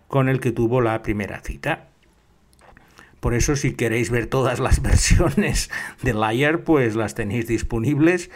con 0.07 0.27
el 0.27 0.39
que 0.39 0.51
tuvo 0.51 0.81
la 0.81 1.03
primera 1.03 1.41
cita. 1.41 1.88
Por 3.19 3.33
eso 3.33 3.55
si 3.55 3.73
queréis 3.73 4.09
ver 4.09 4.27
todas 4.27 4.59
las 4.59 4.81
versiones 4.83 5.69
de 6.01 6.13
Liar, 6.13 6.61
pues 6.61 6.95
las 6.95 7.15
tenéis 7.15 7.47
disponibles 7.47 8.29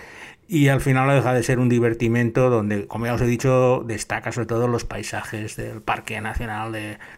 y 0.47 0.67
al 0.67 0.81
final 0.81 1.07
no 1.07 1.15
deja 1.15 1.33
de 1.33 1.43
ser 1.43 1.59
un 1.59 1.69
divertimento 1.69 2.49
donde, 2.49 2.85
como 2.87 3.05
ya 3.05 3.13
os 3.13 3.21
he 3.21 3.25
dicho, 3.25 3.83
destaca 3.87 4.31
sobre 4.31 4.47
todo 4.47 4.67
los 4.67 4.83
paisajes 4.83 5.55
del 5.55 5.81
Parque 5.81 6.19
Nacional 6.21 6.71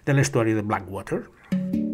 del 0.05 0.19
Estuario 0.19 0.55
de 0.55 0.61
Blackwater. 0.61 1.29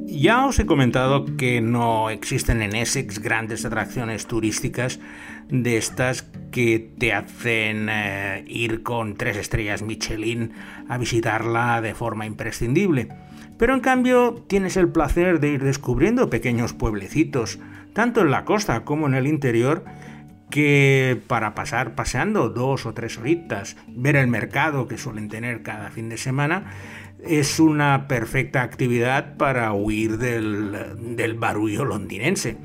Ya 0.05 0.45
os 0.45 0.59
he 0.59 0.65
comentado 0.65 1.25
que 1.37 1.61
no 1.61 2.09
existen 2.09 2.61
en 2.61 2.75
Essex 2.75 3.19
grandes 3.19 3.65
atracciones 3.65 4.27
turísticas 4.27 4.99
de 5.49 5.77
estas 5.77 6.23
que 6.51 6.91
te 6.97 7.13
hacen 7.13 7.87
eh, 7.89 8.43
ir 8.47 8.83
con 8.83 9.15
tres 9.15 9.37
estrellas 9.37 9.81
Michelin 9.81 10.53
a 10.87 10.97
visitarla 10.97 11.81
de 11.81 11.93
forma 11.93 12.25
imprescindible. 12.25 13.09
Pero 13.57 13.73
en 13.73 13.79
cambio 13.79 14.43
tienes 14.47 14.75
el 14.77 14.89
placer 14.89 15.39
de 15.39 15.49
ir 15.49 15.63
descubriendo 15.63 16.29
pequeños 16.29 16.73
pueblecitos, 16.73 17.59
tanto 17.93 18.21
en 18.21 18.31
la 18.31 18.45
costa 18.45 18.83
como 18.83 19.07
en 19.07 19.13
el 19.13 19.27
interior, 19.27 19.85
que 20.49 21.19
para 21.27 21.55
pasar 21.55 21.95
paseando 21.95 22.49
dos 22.49 22.85
o 22.85 22.93
tres 22.93 23.17
horitas, 23.17 23.77
ver 23.87 24.15
el 24.15 24.27
mercado 24.27 24.87
que 24.87 24.97
suelen 24.97 25.29
tener 25.29 25.63
cada 25.63 25.89
fin 25.89 26.09
de 26.09 26.17
semana, 26.17 26.73
es 27.23 27.59
una 27.59 28.07
perfecta 28.07 28.61
actividad 28.61 29.37
para 29.37 29.73
huir 29.73 30.17
del, 30.17 31.35
barullo 31.37 31.85
londinense. 31.85 32.57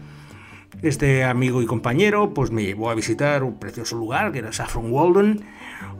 Este 0.83 1.25
amigo 1.25 1.62
y 1.62 1.66
compañero 1.66 2.35
pues 2.35 2.50
me 2.50 2.62
llevó 2.62 2.90
a 2.90 2.95
visitar 2.95 3.45
un 3.45 3.59
precioso 3.59 3.97
lugar 3.97 4.30
que 4.30 4.40
era 4.40 4.52
Saffron 4.52 4.92
Walden, 4.92 5.40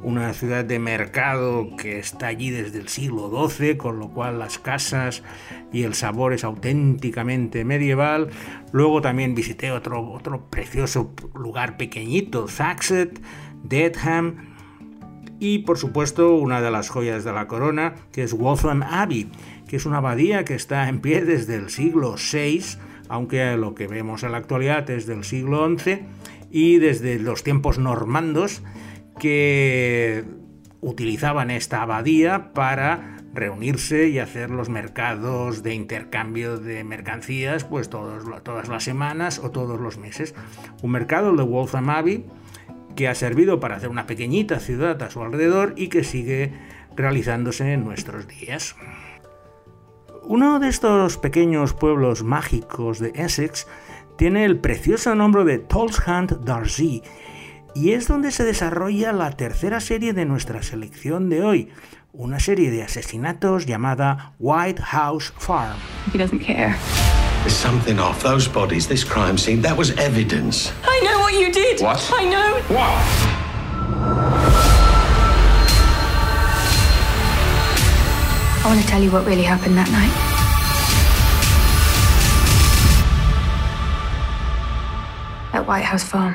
una 0.03 0.35
ciudad 0.35 0.67
de 0.67 0.79
mercado 0.79 1.75
que 1.79 1.99
está 1.99 2.27
allí 2.27 2.51
desde 2.51 2.79
el 2.79 2.89
siglo 2.89 3.49
XII, 3.49 3.79
con 3.79 3.99
lo 3.99 4.11
cual 4.11 4.39
las 4.39 4.59
casas 4.59 5.23
y 5.73 5.85
el 5.85 5.95
sabor 5.95 6.35
es 6.35 6.45
auténticamente 6.45 7.65
medieval. 7.65 8.29
Luego 8.73 9.01
también 9.01 9.35
visité 9.35 9.73
otro, 9.73 10.11
otro 10.11 10.51
precioso 10.51 11.15
lugar 11.35 11.79
pequeñito, 11.79 12.45
Thaxet, 12.45 13.19
Dedham, 13.65 14.57
y 15.39 15.61
por 15.61 15.79
supuesto 15.79 16.35
una 16.35 16.61
de 16.61 16.71
las 16.71 16.91
joyas 16.91 17.25
de 17.25 17.33
la 17.33 17.47
corona, 17.47 17.95
que 18.13 18.23
es 18.23 18.35
Waltham 18.35 18.83
Abbey, 18.83 19.31
que 19.67 19.77
es 19.77 19.87
una 19.87 19.99
abadía 19.99 20.45
que 20.45 20.55
está 20.55 20.89
en 20.89 21.01
pie 21.01 21.25
desde 21.25 21.57
el 21.57 21.71
siglo 21.71 22.17
VI, 22.17 22.79
aunque 23.09 23.57
lo 23.57 23.75
que 23.75 23.87
vemos 23.87 24.23
en 24.23 24.33
la 24.33 24.39
actualidad 24.39 24.89
es 24.91 25.07
del 25.07 25.25
siglo 25.25 25.67
XI, 25.79 26.01
y 26.51 26.79
desde 26.79 27.19
los 27.19 27.43
tiempos 27.43 27.79
normandos 27.79 28.63
que 29.19 30.25
utilizaban 30.81 31.51
esta 31.51 31.83
abadía 31.83 32.53
para 32.53 33.17
reunirse 33.35 34.09
y 34.09 34.19
hacer 34.19 34.51
los 34.51 34.69
mercados 34.69 35.63
de 35.63 35.75
intercambio 35.75 36.59
de 36.59 36.85
mercancías 36.85 37.65
pues 37.65 37.91
todas 37.91 38.69
las 38.69 38.85
semanas 38.85 39.39
o 39.39 39.51
todos 39.51 39.81
los 39.81 39.99
meses. 39.99 40.35
Un 40.83 40.93
mercado 40.93 41.35
de 41.35 41.43
Waltham 41.43 41.91
Abbey 41.91 42.25
que 42.95 43.09
ha 43.09 43.15
servido 43.15 43.61
para 43.61 43.77
hacer 43.77 43.91
una 43.91 44.07
pequeñita 44.07 44.59
ciudad 44.59 45.01
a 45.03 45.11
su 45.11 45.23
alrededor 45.23 45.75
y 45.77 45.89
que 45.89 46.03
sigue 46.03 46.53
realizándose 46.97 47.73
en 47.73 47.85
nuestros 47.85 48.27
días. 48.27 48.75
Uno 50.29 50.59
de 50.59 50.69
estos 50.69 51.19
pequeños 51.19 51.73
pueblos 51.73 52.25
mágicos 52.25 52.99
de 52.99 53.13
Essex 53.15 53.69
tiene 54.19 54.45
el 54.45 54.59
precioso 54.59 55.15
nombre 55.15 55.45
de 55.45 55.59
Tolshand 55.61 56.45
Darcy 56.45 57.05
y 57.77 57.93
es 57.93 58.09
donde 58.09 58.33
se 58.33 58.43
desarrolla 58.43 59.13
la 59.13 59.31
tercera 59.31 59.79
serie 59.79 60.15
de 60.15 60.25
nuestra 60.25 60.65
selección 60.65 61.29
de 61.29 61.45
hoy, 61.45 61.69
una 62.13 62.41
serie 62.41 62.73
de 62.73 62.83
asesinatos 62.83 63.67
llamada 63.67 64.35
White 64.41 64.83
House 64.83 65.33
Farm. 65.39 65.77
There's 67.47 67.55
something 67.55 68.01
off. 68.01 68.25
Those 68.25 68.49
bodies, 68.49 68.89
this 68.89 69.05
crime 69.05 69.39
scene, 69.39 69.63
that 69.63 69.79
was 69.79 69.93
evidence. 69.97 70.73
I 70.83 71.01
know 71.05 71.21
what 71.21 71.35
you 71.35 71.53
did. 71.53 71.81
What? 71.81 72.01
I 72.13 72.25
know. 72.25 72.57
What? 72.75 73.26
I 78.67 78.69
want 78.69 78.83
to 78.83 78.89
tell 78.89 79.01
you 79.01 79.13
what 79.13 79.25
really 79.25 79.45
happened 79.45 79.77
that 79.77 79.89
night. 79.93 80.11
At 85.53 85.69
White 85.69 85.85
House 85.85 86.05
Farm. 86.05 86.35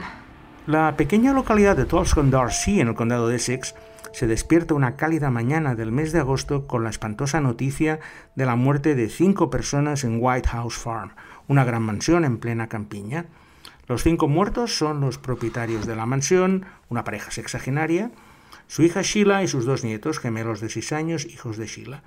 La 0.66 0.96
pequeña 0.96 1.34
localidad 1.34 1.76
de 1.76 1.84
Tolston 1.84 2.32
Darcy, 2.32 2.80
en 2.80 2.88
el 2.88 2.96
condado 2.96 3.28
de 3.28 3.36
Essex, 3.36 3.76
se 4.14 4.28
despierta 4.28 4.74
una 4.74 4.96
cálida 4.96 5.30
mañana 5.30 5.76
del 5.76 5.92
mes 5.92 6.14
de 6.14 6.20
agosto 6.20 6.68
con 6.68 6.86
la 6.86 6.90
espantosa 6.90 7.42
noticia 7.42 8.00
de 8.36 8.46
la 8.46 8.56
muerte 8.56 8.96
de 8.96 9.10
cinco 9.10 9.50
personas 9.50 10.06
en 10.06 10.20
White 10.22 10.48
House 10.48 10.78
Farm, 10.78 11.12
una 11.50 11.66
gran 11.66 11.84
mansión 11.84 12.24
en 12.24 12.38
plena 12.38 12.70
campiña. 12.70 13.26
Los 13.90 14.04
cinco 14.04 14.30
muertos 14.30 14.78
son 14.78 15.02
los 15.02 15.18
propietarios 15.18 15.86
de 15.86 15.98
la 15.98 16.06
mansión, 16.06 16.66
una 16.88 17.04
pareja 17.04 17.30
sexagenaria, 17.30 18.10
su 18.72 18.84
hija 18.84 19.02
Sheila 19.02 19.44
y 19.44 19.50
sus 19.50 19.66
dos 19.66 19.84
nietos, 19.84 20.20
gemelos 20.20 20.62
de 20.62 20.70
seis 20.70 20.94
años, 20.94 21.26
hijos 21.26 21.58
de 21.58 21.68
Sheila. 21.68 22.04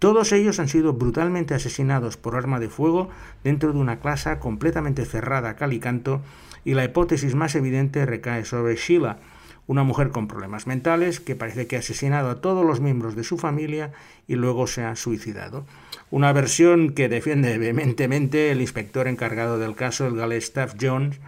Todos 0.00 0.32
ellos 0.32 0.58
han 0.58 0.66
sido 0.66 0.94
brutalmente 0.94 1.54
asesinados 1.54 2.16
por 2.16 2.34
arma 2.34 2.58
de 2.58 2.68
fuego 2.68 3.08
dentro 3.44 3.72
de 3.72 3.78
una 3.78 4.00
casa 4.00 4.40
completamente 4.40 5.04
cerrada 5.04 5.50
a 5.50 5.54
cal 5.54 5.72
y 5.72 5.78
canto, 5.78 6.20
y 6.64 6.74
la 6.74 6.84
hipótesis 6.84 7.36
más 7.36 7.54
evidente 7.54 8.04
recae 8.04 8.44
sobre 8.44 8.74
Sheila, 8.74 9.20
una 9.68 9.84
mujer 9.84 10.08
con 10.08 10.26
problemas 10.26 10.66
mentales 10.66 11.20
que 11.20 11.36
parece 11.36 11.68
que 11.68 11.76
ha 11.76 11.78
asesinado 11.78 12.30
a 12.30 12.40
todos 12.40 12.66
los 12.66 12.80
miembros 12.80 13.14
de 13.14 13.22
su 13.22 13.38
familia 13.38 13.92
y 14.26 14.34
luego 14.34 14.66
se 14.66 14.82
ha 14.82 14.96
suicidado. 14.96 15.66
Una 16.10 16.32
versión 16.32 16.94
que 16.94 17.08
defiende 17.08 17.58
vehementemente 17.58 18.50
el 18.50 18.60
inspector 18.60 19.06
encargado 19.06 19.56
del 19.60 19.76
caso, 19.76 20.08
el 20.08 20.16
galés 20.16 20.42
Staff 20.42 20.74
Jones, 20.80 21.20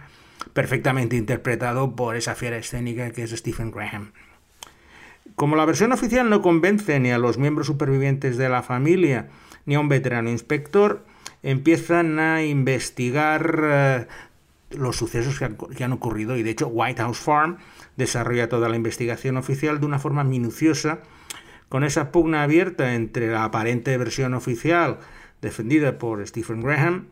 perfectamente 0.51 1.15
interpretado 1.15 1.95
por 1.95 2.17
esa 2.17 2.35
fiera 2.35 2.57
escénica 2.57 3.11
que 3.11 3.23
es 3.23 3.31
Stephen 3.31 3.71
Graham. 3.71 4.11
Como 5.33 5.55
la 5.55 5.65
versión 5.65 5.91
oficial 5.91 6.29
no 6.29 6.41
convence 6.41 6.99
ni 6.99 7.11
a 7.11 7.17
los 7.17 7.37
miembros 7.37 7.67
supervivientes 7.67 8.37
de 8.37 8.49
la 8.49 8.61
familia 8.61 9.29
ni 9.65 9.75
a 9.75 9.79
un 9.79 9.89
veterano 9.89 10.29
inspector, 10.29 11.03
empiezan 11.41 12.19
a 12.19 12.43
investigar 12.43 13.59
eh, 13.63 14.07
los 14.71 14.95
sucesos 14.95 15.39
que 15.75 15.83
han 15.83 15.93
ocurrido. 15.93 16.37
Y 16.37 16.43
de 16.43 16.51
hecho 16.51 16.67
White 16.67 17.01
House 17.01 17.19
Farm 17.19 17.57
desarrolla 17.97 18.49
toda 18.49 18.69
la 18.69 18.75
investigación 18.75 19.37
oficial 19.37 19.79
de 19.79 19.85
una 19.85 19.99
forma 19.99 20.23
minuciosa, 20.23 20.99
con 21.69 21.83
esa 21.83 22.11
pugna 22.11 22.43
abierta 22.43 22.93
entre 22.93 23.31
la 23.31 23.43
aparente 23.43 23.97
versión 23.97 24.33
oficial 24.33 24.99
defendida 25.41 25.97
por 25.97 26.25
Stephen 26.25 26.61
Graham 26.61 27.07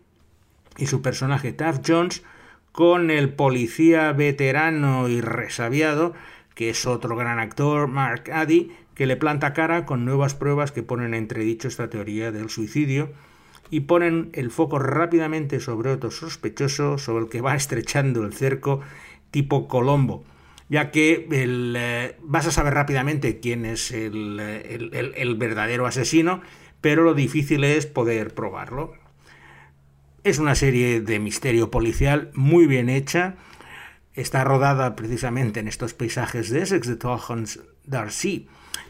y 0.77 0.87
su 0.87 1.01
personaje 1.01 1.53
Taft 1.53 1.87
Jones, 1.87 2.23
con 2.71 3.11
el 3.11 3.33
policía 3.33 4.11
veterano 4.13 5.07
y 5.07 5.21
resabiado, 5.21 6.13
que 6.55 6.69
es 6.69 6.85
otro 6.85 7.15
gran 7.15 7.39
actor, 7.39 7.87
Mark 7.87 8.29
Addy, 8.31 8.71
que 8.95 9.05
le 9.05 9.17
planta 9.17 9.53
cara 9.53 9.85
con 9.85 10.05
nuevas 10.05 10.35
pruebas 10.35 10.71
que 10.71 10.83
ponen 10.83 11.07
en 11.07 11.13
entredicho 11.15 11.67
esta 11.67 11.89
teoría 11.89 12.31
del 12.31 12.49
suicidio 12.49 13.11
y 13.69 13.81
ponen 13.81 14.29
el 14.33 14.51
foco 14.51 14.77
rápidamente 14.77 15.59
sobre 15.59 15.91
otro 15.91 16.11
sospechoso 16.11 16.97
sobre 16.97 17.25
el 17.25 17.29
que 17.29 17.41
va 17.41 17.55
estrechando 17.55 18.23
el 18.23 18.33
cerco 18.33 18.81
tipo 19.31 19.67
Colombo, 19.67 20.23
ya 20.69 20.91
que 20.91 21.27
eh, 21.31 22.15
vas 22.21 22.45
a 22.45 22.51
saber 22.51 22.75
rápidamente 22.75 23.39
quién 23.39 23.65
es 23.65 23.91
el, 23.91 24.39
el 24.39 25.35
verdadero 25.35 25.87
asesino, 25.87 26.41
pero 26.81 27.03
lo 27.03 27.13
difícil 27.13 27.63
es 27.63 27.85
poder 27.87 28.33
probarlo. 28.35 28.93
Es 30.23 30.37
una 30.37 30.55
serie 30.55 31.01
de 31.01 31.19
misterio 31.19 31.71
policial 31.71 32.29
muy 32.33 32.67
bien 32.67 32.89
hecha. 32.89 33.35
Está 34.15 34.43
rodada 34.43 34.95
precisamente 34.95 35.59
en 35.59 35.67
estos 35.67 35.93
paisajes 35.93 36.49
de 36.49 36.61
Essex, 36.61 36.87
de 36.87 36.99
Darcy 37.85 38.47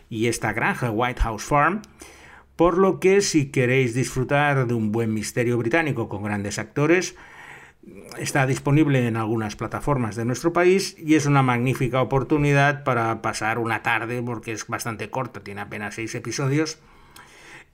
y 0.09 0.27
esta 0.27 0.51
granja, 0.51 0.91
White 0.91 1.21
House 1.21 1.43
Farm. 1.43 1.81
Por 2.55 2.77
lo 2.77 2.99
que 2.99 3.21
si 3.21 3.49
queréis 3.49 3.93
disfrutar 3.93 4.67
de 4.67 4.73
un 4.73 4.91
buen 4.91 5.13
misterio 5.13 5.57
británico 5.57 6.09
con 6.09 6.23
grandes 6.23 6.59
actores, 6.59 7.15
está 8.17 8.45
disponible 8.45 9.07
en 9.07 9.17
algunas 9.17 9.55
plataformas 9.55 10.15
de 10.15 10.25
nuestro 10.25 10.53
país 10.53 10.95
y 10.99 11.15
es 11.15 11.25
una 11.25 11.41
magnífica 11.41 12.01
oportunidad 12.01 12.83
para 12.83 13.21
pasar 13.21 13.59
una 13.59 13.81
tarde 13.81 14.21
porque 14.21 14.51
es 14.51 14.67
bastante 14.67 15.09
corta, 15.09 15.41
tiene 15.41 15.61
apenas 15.61 15.95
seis 15.95 16.13
episodios 16.15 16.79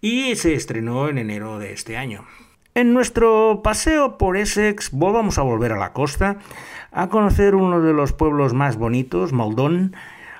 y 0.02 0.36
se 0.36 0.54
estrenó 0.54 1.10
en 1.10 1.18
enero 1.18 1.60
de 1.60 1.74
este 1.74 1.98
año. 1.98 2.26
En 2.80 2.94
nuestro 2.94 3.60
paseo 3.62 4.18
por 4.18 4.38
Essex 4.38 4.92
vamos 4.94 5.38
a 5.38 5.42
volver 5.42 5.74
a 5.74 5.78
la 5.78 5.92
costa 5.92 6.38
a 6.94 7.10
conocer 7.10 7.54
uno 7.54 7.82
de 7.82 7.92
los 7.92 8.14
pueblos 8.14 8.54
más 8.54 8.78
bonitos, 8.78 9.34
Maldon, 9.34 9.98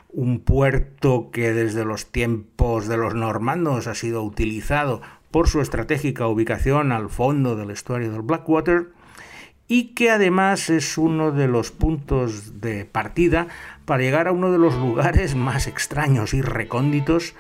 un 0.08 0.40
puerto 0.40 1.32
que 1.32 1.52
desde 1.52 1.84
los 1.84 2.14
tiempos 2.14 2.88
de 2.88 2.96
los 2.96 3.14
normandos 3.14 3.88
ha 3.88 3.94
sido 3.94 4.24
utilizado 4.24 5.02
por 5.32 5.50
su 5.50 5.60
estratégica 5.60 6.28
ubicación 6.28 6.94
al 6.94 7.10
fondo 7.10 7.58
del 7.58 7.72
estuario 7.72 8.10
del 8.10 8.22
Blackwater 8.22 8.94
y 9.68 9.94
que 9.94 10.10
además 10.10 10.70
es 10.70 10.98
uno 10.98 11.34
de 11.34 11.50
los 11.50 11.72
puntos 11.72 12.62
de 12.62 12.86
partida 12.86 13.50
para 13.84 14.02
llegar 14.02 14.30
a 14.30 14.32
uno 14.32 14.50
de 14.50 14.60
los 14.60 14.76
lugares 14.76 15.36
más 15.36 15.68
extraños 15.68 16.34
y 16.34 16.42
recónditos 16.42 17.36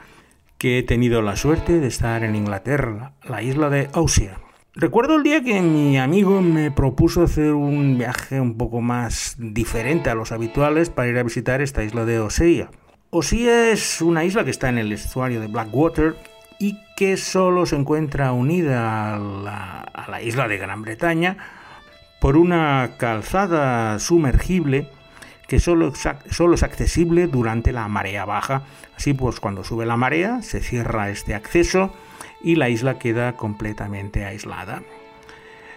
que 0.58 0.78
he 0.78 0.84
tenido 0.84 1.22
la 1.22 1.38
suerte 1.38 1.80
de 1.80 1.88
estar 1.88 2.26
en 2.26 2.36
Inglaterra, 2.36 3.14
la 3.24 3.42
isla 3.42 3.70
de 3.70 3.88
Ausia. 3.94 4.40
Recuerdo 4.82 5.18
el 5.18 5.24
día 5.24 5.44
que 5.44 5.60
mi 5.62 6.00
amigo 6.00 6.42
me 6.42 6.72
propuso 6.72 7.24
hacer 7.24 7.52
un 7.52 7.98
viaje 7.98 8.40
un 8.40 8.56
poco 8.56 8.80
más 8.80 9.36
diferente 9.38 10.10
a 10.10 10.16
los 10.16 10.32
habituales 10.32 10.90
para 10.90 11.10
ir 11.10 11.18
a 11.18 11.24
visitar 11.24 11.60
esta 11.60 11.84
isla 11.84 12.06
de 12.06 12.22
Osea. 12.22 12.70
Osea 13.10 13.72
es 13.72 14.00
una 14.00 14.24
isla 14.24 14.46
que 14.46 14.52
está 14.52 14.70
en 14.70 14.78
el 14.78 14.94
estuario 14.94 15.42
de 15.42 15.48
Blackwater 15.48 16.16
y 16.60 16.80
que 16.96 17.18
solo 17.18 17.66
se 17.66 17.76
encuentra 17.76 18.32
unida 18.32 19.16
a 19.16 20.08
la, 20.08 20.22
isla 20.22 20.48
de 20.48 20.58
Gran 20.58 20.82
Bretaña 20.82 21.36
por 22.22 22.38
una 22.38 22.92
calzada 22.98 24.00
sumergible 24.00 24.90
que 25.50 25.60
solo, 25.60 25.92
solo, 26.30 26.56
es 26.56 26.64
accesible 26.64 27.28
durante 27.28 27.74
la 27.74 27.90
marea 27.90 28.24
baja. 28.24 28.64
Así 28.96 29.14
pues, 29.14 29.42
cuando 29.42 29.66
sube 29.66 29.86
la 29.86 29.98
marea, 29.98 30.42
se 30.42 30.62
cierra 30.62 31.10
este 31.10 31.36
acceso 31.36 31.94
y 32.42 32.56
la 32.56 32.70
isla 32.70 33.00
queda 33.00 33.34
completamente 33.34 34.26
aislada. 34.26 34.84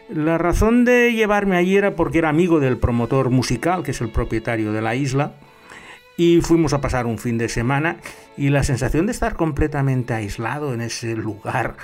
La 0.09 0.37
razón 0.37 0.85
de 0.85 1.13
llevarme 1.13 1.57
allí 1.57 1.77
era 1.77 1.97
porque 1.97 2.19
era 2.19 2.29
amigo 2.29 2.61
del 2.61 2.77
promotor 2.77 3.31
musical, 3.31 3.83
que 3.83 3.93
es 3.93 4.01
el 4.01 4.11
propietario 4.11 4.73
de 4.73 4.83
la 4.83 4.95
isla, 4.95 5.35
y 6.17 6.41
fuimos 6.43 6.73
a 6.73 6.81
pasar 6.81 7.07
un 7.07 7.19
fin 7.19 7.39
de 7.39 7.49
semana 7.49 7.97
y 8.37 8.51
la 8.51 8.63
sensación 8.65 9.07
de 9.07 9.13
estar 9.13 9.35
completamente 9.37 10.13
aislado 10.13 10.75
en 10.75 10.83
ese 10.83 11.17
lugar 11.17 11.77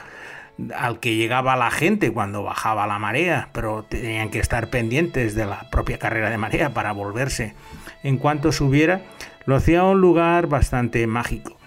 al 0.76 0.98
que 0.98 1.14
llegaba 1.14 1.56
la 1.56 1.70
gente 1.70 2.12
cuando 2.12 2.42
bajaba 2.42 2.86
la 2.86 2.98
marea, 2.98 3.48
pero 3.52 3.84
tenían 3.84 4.30
que 4.30 4.40
estar 4.40 4.70
pendientes 4.70 5.34
de 5.34 5.46
la 5.46 5.70
propia 5.70 5.98
carrera 5.98 6.30
de 6.30 6.38
marea 6.38 6.74
para 6.74 6.92
volverse 6.92 7.54
en 8.02 8.18
cuanto 8.18 8.52
subiera, 8.52 9.02
lo 9.46 9.56
hacía 9.56 9.84
un 9.84 10.00
lugar 10.00 10.46
bastante 10.46 11.06
mágico. 11.06 11.57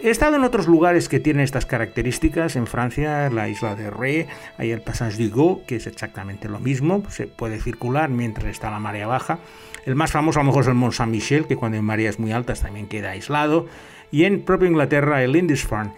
He 0.00 0.10
estado 0.10 0.36
en 0.36 0.44
otros 0.44 0.68
lugares 0.68 1.08
que 1.08 1.18
tienen 1.18 1.42
estas 1.42 1.66
características. 1.66 2.54
En 2.54 2.68
Francia, 2.68 3.28
la 3.30 3.48
isla 3.48 3.74
de 3.74 3.90
Ré, 3.90 4.28
hay 4.56 4.70
el 4.70 4.80
Passage 4.80 5.26
du 5.26 5.34
Go, 5.34 5.62
que 5.66 5.76
es 5.76 5.88
exactamente 5.88 6.48
lo 6.48 6.60
mismo. 6.60 7.02
Se 7.10 7.26
puede 7.26 7.60
circular 7.60 8.08
mientras 8.08 8.46
está 8.46 8.70
la 8.70 8.78
marea 8.78 9.08
baja. 9.08 9.40
El 9.86 9.96
más 9.96 10.12
famoso 10.12 10.38
a 10.38 10.44
lo 10.44 10.46
mejor 10.46 10.62
es 10.62 10.68
el 10.68 10.74
Mont 10.74 10.94
Saint-Michel, 10.94 11.48
que 11.48 11.56
cuando 11.56 11.76
hay 11.76 11.82
mareas 11.82 12.20
muy 12.20 12.30
altas 12.30 12.60
también 12.60 12.86
queda 12.86 13.10
aislado. 13.10 13.66
Y 14.12 14.22
en 14.22 14.42
propia 14.42 14.68
Inglaterra, 14.68 15.24
el 15.24 15.32
Lindisfarne. 15.32 15.92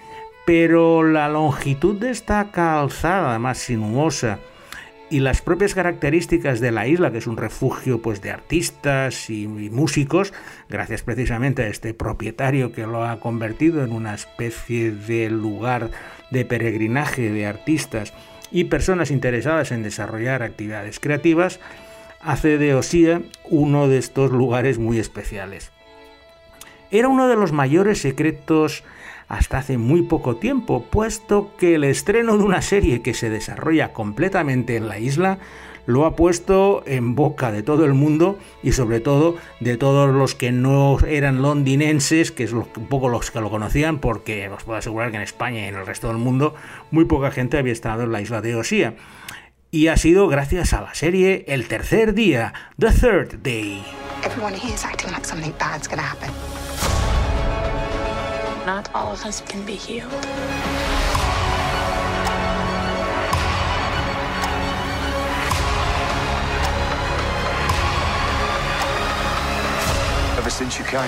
Pero 0.46 1.02
la 1.02 1.28
longitud 1.28 2.00
de 2.00 2.08
esta 2.08 2.50
calzada 2.50 3.38
más 3.38 3.58
sinuosa 3.58 4.38
y 5.10 5.18
las 5.18 5.42
propias 5.42 5.74
características 5.74 6.60
de 6.60 6.70
la 6.70 6.86
isla, 6.86 7.10
que 7.10 7.18
es 7.18 7.26
un 7.26 7.36
refugio 7.36 8.00
pues, 8.00 8.22
de 8.22 8.30
artistas 8.30 9.28
y, 9.28 9.48
músicos, 9.48 10.32
gracias 10.68 11.02
precisamente 11.02 11.64
a 11.64 11.66
este 11.66 11.92
propietario 11.94 12.72
que 12.72 12.86
lo 12.86 13.04
ha 13.04 13.18
convertido 13.18 13.82
en 13.82 13.92
una 13.92 14.14
especie 14.14 14.92
de 14.92 15.28
lugar 15.28 15.90
de 16.30 16.44
peregrinaje 16.44 17.30
de 17.30 17.44
artistas 17.44 18.14
y 18.52 18.64
personas 18.64 19.10
interesadas 19.10 19.72
en 19.72 19.82
desarrollar 19.82 20.44
actividades 20.44 21.00
creativas, 21.00 21.58
hace 22.20 22.56
de 22.56 22.74
Osía 22.74 23.22
uno 23.48 23.88
de 23.88 23.98
estos 23.98 24.30
lugares 24.30 24.78
muy 24.78 25.00
especiales. 25.00 25.72
Era 26.92 27.08
uno 27.08 27.28
de 27.28 27.36
los 27.36 27.50
mayores 27.52 28.00
secretos 28.00 28.84
hasta 29.30 29.58
hace 29.58 29.78
muy 29.78 30.02
poco 30.02 30.36
tiempo, 30.36 30.84
puesto 30.90 31.52
que 31.56 31.76
el 31.76 31.84
estreno 31.84 32.36
de 32.36 32.42
una 32.42 32.62
serie 32.62 33.00
que 33.00 33.14
se 33.14 33.30
desarrolla 33.30 33.92
completamente 33.92 34.76
en 34.76 34.88
la 34.88 34.98
isla 34.98 35.38
lo 35.86 36.04
ha 36.04 36.16
puesto 36.16 36.82
en 36.84 37.14
boca 37.14 37.52
de 37.52 37.62
todo 37.62 37.84
el 37.84 37.94
mundo 37.94 38.38
y 38.62 38.72
sobre 38.72 38.98
todo 38.98 39.36
de 39.60 39.76
todos 39.76 40.12
los 40.12 40.34
que 40.34 40.50
no 40.50 40.98
eran 41.06 41.42
londinenses, 41.42 42.32
que 42.32 42.42
es 42.42 42.52
un 42.52 42.66
poco 42.88 43.08
los 43.08 43.30
que 43.30 43.40
lo 43.40 43.50
conocían, 43.50 44.00
porque 44.00 44.48
os 44.48 44.64
puedo 44.64 44.78
asegurar 44.78 45.12
que 45.12 45.18
en 45.18 45.22
España 45.22 45.60
y 45.60 45.68
en 45.68 45.76
el 45.76 45.86
resto 45.86 46.08
del 46.08 46.18
mundo 46.18 46.56
muy 46.90 47.04
poca 47.04 47.30
gente 47.30 47.56
había 47.56 47.72
estado 47.72 48.02
en 48.02 48.12
la 48.12 48.20
isla 48.20 48.42
de 48.42 48.56
Osía. 48.56 48.96
Y 49.70 49.86
ha 49.86 49.96
sido 49.96 50.26
gracias 50.26 50.72
a 50.72 50.80
la 50.80 50.94
serie 50.96 51.44
El 51.46 51.68
tercer 51.68 52.14
día, 52.14 52.52
The 52.80 52.90
Third 52.90 53.42
Day. 53.44 53.84
Not 58.66 58.90
all 58.94 59.12
of 59.12 59.24
us 59.24 59.40
can 59.40 59.64
be 59.64 59.74
healed. 59.74 60.12
Ever 70.38 70.50
since 70.50 70.78
you 70.78 70.84
came, 70.84 71.00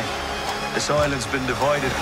this 0.74 0.88
island's 0.90 1.26
been 1.26 1.46
divided. 1.46 1.92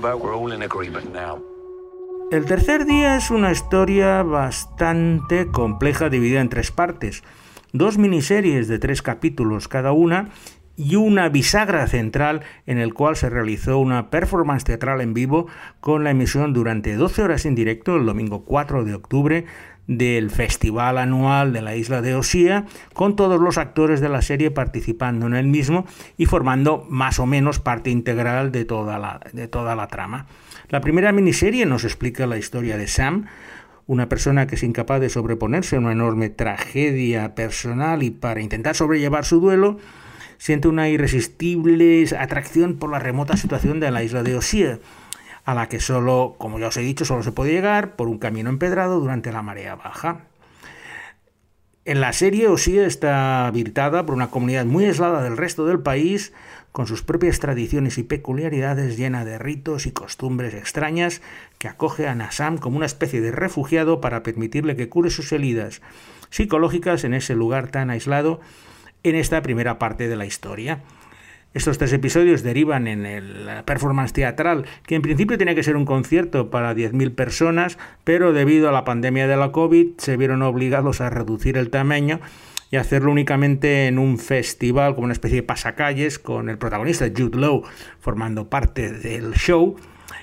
But 0.00 0.20
we're 0.20 0.34
all 0.34 0.52
in 0.52 0.62
agreement 0.62 1.12
now. 1.12 1.42
El 2.30 2.46
tercer 2.46 2.86
día 2.86 3.16
es 3.16 3.30
una 3.30 3.52
historia 3.52 4.22
bastante 4.22 5.48
compleja 5.48 6.08
dividida 6.08 6.40
en 6.40 6.48
tres 6.48 6.70
partes. 6.70 7.22
Dos 7.74 7.98
miniseries 7.98 8.68
de 8.68 8.78
tres 8.78 9.02
capítulos 9.02 9.68
cada 9.68 9.92
una 9.92 10.30
y 10.76 10.96
una 10.96 11.28
bisagra 11.28 11.86
central 11.86 12.42
en 12.66 12.78
el 12.78 12.94
cual 12.94 13.16
se 13.16 13.30
realizó 13.30 13.78
una 13.78 14.10
performance 14.10 14.64
teatral 14.64 15.00
en 15.00 15.14
vivo 15.14 15.46
con 15.80 16.04
la 16.04 16.10
emisión 16.10 16.52
durante 16.52 16.96
12 16.96 17.22
horas 17.22 17.46
en 17.46 17.54
directo 17.54 17.96
el 17.96 18.06
domingo 18.06 18.44
4 18.44 18.84
de 18.84 18.94
octubre 18.94 19.44
del 19.86 20.30
festival 20.30 20.98
anual 20.98 21.52
de 21.52 21.60
la 21.60 21.74
isla 21.74 22.02
de 22.02 22.14
Osía, 22.14 22.66
con 22.94 23.16
todos 23.16 23.40
los 23.40 23.58
actores 23.58 24.00
de 24.00 24.08
la 24.08 24.22
serie 24.22 24.50
participando 24.50 25.26
en 25.26 25.34
el 25.34 25.46
mismo 25.46 25.86
y 26.16 26.26
formando 26.26 26.86
más 26.88 27.18
o 27.18 27.26
menos 27.26 27.58
parte 27.58 27.90
integral 27.90 28.52
de 28.52 28.64
toda 28.64 28.98
la, 28.98 29.20
de 29.32 29.48
toda 29.48 29.74
la 29.74 29.88
trama. 29.88 30.26
La 30.68 30.80
primera 30.80 31.12
miniserie 31.12 31.66
nos 31.66 31.84
explica 31.84 32.26
la 32.26 32.38
historia 32.38 32.76
de 32.76 32.86
Sam, 32.86 33.26
una 33.86 34.08
persona 34.08 34.46
que 34.46 34.54
es 34.54 34.62
incapaz 34.62 35.00
de 35.00 35.10
sobreponerse 35.10 35.76
a 35.76 35.80
una 35.80 35.92
enorme 35.92 36.30
tragedia 36.30 37.34
personal 37.34 38.02
y 38.02 38.10
para 38.10 38.40
intentar 38.40 38.76
sobrellevar 38.76 39.24
su 39.24 39.40
duelo, 39.40 39.78
siente 40.42 40.66
una 40.66 40.88
irresistible 40.88 42.04
atracción 42.18 42.74
por 42.74 42.90
la 42.90 42.98
remota 42.98 43.36
situación 43.36 43.78
de 43.78 43.92
la 43.92 44.02
isla 44.02 44.24
de 44.24 44.34
Osía, 44.34 44.80
a 45.44 45.54
la 45.54 45.68
que 45.68 45.78
solo, 45.78 46.34
como 46.36 46.58
ya 46.58 46.66
os 46.66 46.76
he 46.76 46.80
dicho, 46.80 47.04
solo 47.04 47.22
se 47.22 47.30
puede 47.30 47.52
llegar 47.52 47.94
por 47.94 48.08
un 48.08 48.18
camino 48.18 48.50
empedrado 48.50 48.98
durante 48.98 49.30
la 49.30 49.42
marea 49.42 49.76
baja. 49.76 50.22
En 51.84 52.00
la 52.00 52.12
serie 52.12 52.48
Osía 52.48 52.86
está 52.86 53.46
habitada 53.46 54.04
por 54.04 54.16
una 54.16 54.30
comunidad 54.30 54.64
muy 54.64 54.84
aislada 54.84 55.22
del 55.22 55.36
resto 55.36 55.64
del 55.64 55.78
país, 55.78 56.32
con 56.72 56.88
sus 56.88 57.04
propias 57.04 57.38
tradiciones 57.38 57.96
y 57.98 58.02
peculiaridades 58.02 58.96
llena 58.96 59.24
de 59.24 59.38
ritos 59.38 59.86
y 59.86 59.92
costumbres 59.92 60.54
extrañas 60.54 61.22
que 61.58 61.68
acoge 61.68 62.08
a 62.08 62.16
Nassam 62.16 62.58
como 62.58 62.78
una 62.78 62.86
especie 62.86 63.20
de 63.20 63.30
refugiado 63.30 64.00
para 64.00 64.24
permitirle 64.24 64.74
que 64.74 64.88
cure 64.88 65.10
sus 65.10 65.30
heridas 65.30 65.82
psicológicas 66.30 67.04
en 67.04 67.14
ese 67.14 67.36
lugar 67.36 67.70
tan 67.70 67.90
aislado 67.90 68.40
en 69.02 69.14
esta 69.16 69.42
primera 69.42 69.78
parte 69.78 70.08
de 70.08 70.16
la 70.16 70.26
historia. 70.26 70.80
Estos 71.54 71.76
tres 71.76 71.92
episodios 71.92 72.42
derivan 72.42 72.86
en 72.86 73.44
la 73.44 73.66
performance 73.66 74.14
teatral, 74.14 74.64
que 74.86 74.94
en 74.94 75.02
principio 75.02 75.36
tenía 75.36 75.54
que 75.54 75.62
ser 75.62 75.76
un 75.76 75.84
concierto 75.84 76.50
para 76.50 76.74
10.000 76.74 77.14
personas, 77.14 77.78
pero 78.04 78.32
debido 78.32 78.70
a 78.70 78.72
la 78.72 78.84
pandemia 78.84 79.26
de 79.26 79.36
la 79.36 79.52
COVID 79.52 79.98
se 79.98 80.16
vieron 80.16 80.40
obligados 80.40 81.02
a 81.02 81.10
reducir 81.10 81.58
el 81.58 81.68
tamaño 81.68 82.20
y 82.70 82.76
hacerlo 82.76 83.12
únicamente 83.12 83.86
en 83.86 83.98
un 83.98 84.18
festival 84.18 84.94
como 84.94 85.04
una 85.04 85.12
especie 85.12 85.36
de 85.36 85.42
pasacalles 85.42 86.18
con 86.18 86.48
el 86.48 86.56
protagonista 86.56 87.06
Jude 87.14 87.38
Law 87.38 87.64
formando 88.00 88.48
parte 88.48 88.90
del 88.90 89.34
show 89.34 89.76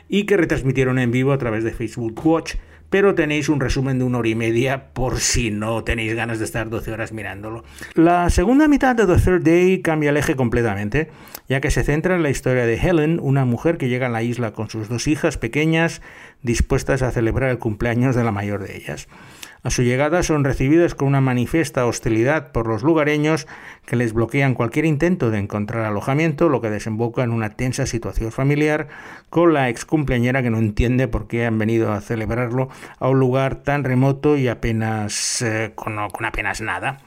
y 0.07 0.23
que 0.23 0.35
retransmitieron 0.35 0.97
en 0.97 1.11
vivo 1.11 1.31
a 1.31 1.37
través 1.37 1.63
de 1.63 1.73
Facebook 1.73 2.19
Watch 2.25 2.55
pero 2.89 3.15
tenéis 3.15 3.49
un 3.49 3.59
resumen 3.59 3.99
de 3.99 4.05
una 4.05 4.19
hora 4.19 4.29
y 4.29 4.35
media 4.35 4.93
por 4.93 5.19
si 5.19 5.51
no 5.51 5.83
tenéis 5.83 6.15
ganas 6.15 6.39
de 6.39 6.45
estar 6.45 6.69
12 6.69 6.91
horas 6.91 7.11
mirándolo. 7.11 7.63
La 7.93 8.29
segunda 8.29 8.67
mitad 8.67 8.95
de 8.95 9.05
The 9.05 9.21
Third 9.21 9.43
Day 9.43 9.81
cambia 9.81 10.09
el 10.09 10.17
eje 10.17 10.35
completamente, 10.35 11.09
ya 11.47 11.61
que 11.61 11.71
se 11.71 11.83
centra 11.83 12.15
en 12.15 12.23
la 12.23 12.29
historia 12.29 12.65
de 12.65 12.75
Helen, 12.75 13.19
una 13.21 13.45
mujer 13.45 13.77
que 13.77 13.89
llega 13.89 14.07
a 14.07 14.09
la 14.09 14.23
isla 14.23 14.51
con 14.51 14.69
sus 14.69 14.89
dos 14.89 15.07
hijas 15.07 15.37
pequeñas 15.37 16.01
dispuestas 16.41 17.01
a 17.01 17.11
celebrar 17.11 17.49
el 17.49 17.59
cumpleaños 17.59 18.15
de 18.15 18.23
la 18.23 18.31
mayor 18.31 18.63
de 18.63 18.77
ellas. 18.77 19.07
A 19.61 19.71
su 19.71 19.81
llegada 19.81 20.23
son 20.23 20.45
recibidas 20.45 20.95
con 20.95 21.09
una 21.09 21.19
manifiesta 21.19 21.85
hostilidad 21.85 22.53
por 22.53 22.65
los 22.65 22.81
lugareños 22.81 23.45
que 23.85 23.97
les 23.97 24.13
bloquean 24.13 24.53
cualquier 24.53 24.85
intento 24.85 25.31
de 25.31 25.39
encontrar 25.39 25.83
alojamiento, 25.83 26.47
lo 26.47 26.61
que 26.61 26.69
desemboca 26.69 27.23
en 27.23 27.31
una 27.31 27.49
tensa 27.49 27.85
situación 27.85 28.31
familiar 28.31 28.87
con 29.29 29.53
la 29.53 29.67
ex 29.67 29.83
cumpleañera 29.83 30.41
que 30.41 30.49
no 30.49 30.59
entiende 30.59 31.09
por 31.09 31.27
qué 31.27 31.45
han 31.45 31.59
venido 31.59 31.91
a 31.91 31.99
celebrarlo 31.99 32.69
a 32.99 33.09
un 33.09 33.19
lugar 33.19 33.55
tan 33.57 33.83
remoto 33.83 34.37
y 34.37 34.47
apenas 34.47 35.41
eh, 35.41 35.71
con, 35.75 35.97
apenas 36.25 36.61
nada. 36.61 36.99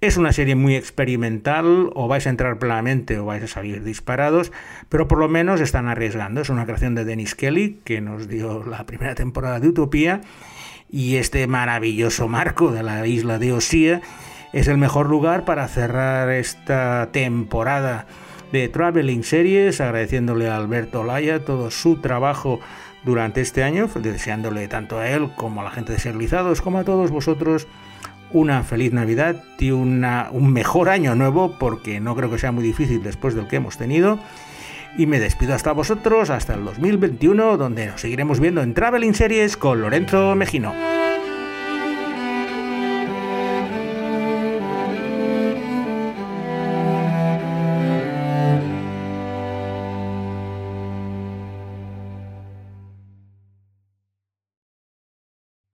Es 0.00 0.16
una 0.16 0.32
serie 0.32 0.56
muy 0.56 0.74
experimental, 0.74 1.90
o 1.94 2.08
vais 2.08 2.26
a 2.26 2.30
entrar 2.30 2.58
plenamente 2.58 3.18
o 3.18 3.24
vais 3.24 3.44
a 3.44 3.46
salir 3.46 3.84
disparados, 3.84 4.50
pero 4.88 5.06
por 5.06 5.18
lo 5.18 5.28
menos 5.28 5.60
están 5.60 5.86
arriesgando. 5.86 6.40
Es 6.40 6.48
una 6.48 6.64
creación 6.64 6.96
de 6.96 7.04
Dennis 7.04 7.36
Kelly, 7.36 7.80
que 7.84 8.00
nos 8.00 8.26
dio 8.26 8.64
la 8.64 8.84
primera 8.84 9.14
temporada 9.14 9.60
de 9.60 9.68
Utopía, 9.68 10.20
y 10.90 11.16
este 11.16 11.46
maravilloso 11.46 12.26
marco 12.26 12.72
de 12.72 12.82
la 12.82 13.06
isla 13.06 13.38
de 13.38 13.52
Osía 13.52 14.02
es 14.52 14.68
el 14.68 14.76
mejor 14.76 15.08
lugar 15.08 15.44
para 15.44 15.66
cerrar 15.66 16.30
esta 16.30 17.08
temporada 17.10 18.06
de 18.52 18.68
Traveling 18.68 19.24
Series, 19.24 19.80
agradeciéndole 19.80 20.48
a 20.48 20.56
Alberto 20.56 21.04
Laya 21.04 21.44
todo 21.44 21.70
su 21.70 22.02
trabajo 22.02 22.60
durante 23.04 23.40
este 23.40 23.62
año, 23.62 23.88
deseándole 23.88 24.68
tanto 24.68 24.98
a 24.98 25.08
él 25.08 25.30
como 25.36 25.60
a 25.60 25.64
la 25.64 25.70
gente 25.70 25.92
de 25.92 25.98
Serlizados, 25.98 26.62
como 26.62 26.78
a 26.78 26.84
todos 26.84 27.10
vosotros 27.10 27.66
una 28.32 28.62
feliz 28.62 28.92
Navidad 28.92 29.36
y 29.58 29.70
una, 29.70 30.28
un 30.32 30.52
mejor 30.52 30.88
año 30.88 31.14
nuevo, 31.14 31.56
porque 31.58 32.00
no 32.00 32.16
creo 32.16 32.30
que 32.30 32.38
sea 32.38 32.52
muy 32.52 32.64
difícil 32.64 33.02
después 33.02 33.34
del 33.34 33.46
que 33.46 33.56
hemos 33.56 33.76
tenido. 33.76 34.18
Y 34.96 35.06
me 35.06 35.20
despido 35.20 35.54
hasta 35.54 35.72
vosotros, 35.72 36.30
hasta 36.30 36.54
el 36.54 36.64
2021, 36.64 37.56
donde 37.56 37.86
nos 37.86 38.00
seguiremos 38.00 38.40
viendo 38.40 38.62
en 38.62 38.74
Traveling 38.74 39.14
Series 39.14 39.56
con 39.56 39.80
Lorenzo 39.80 40.34
Mejino. 40.34 41.01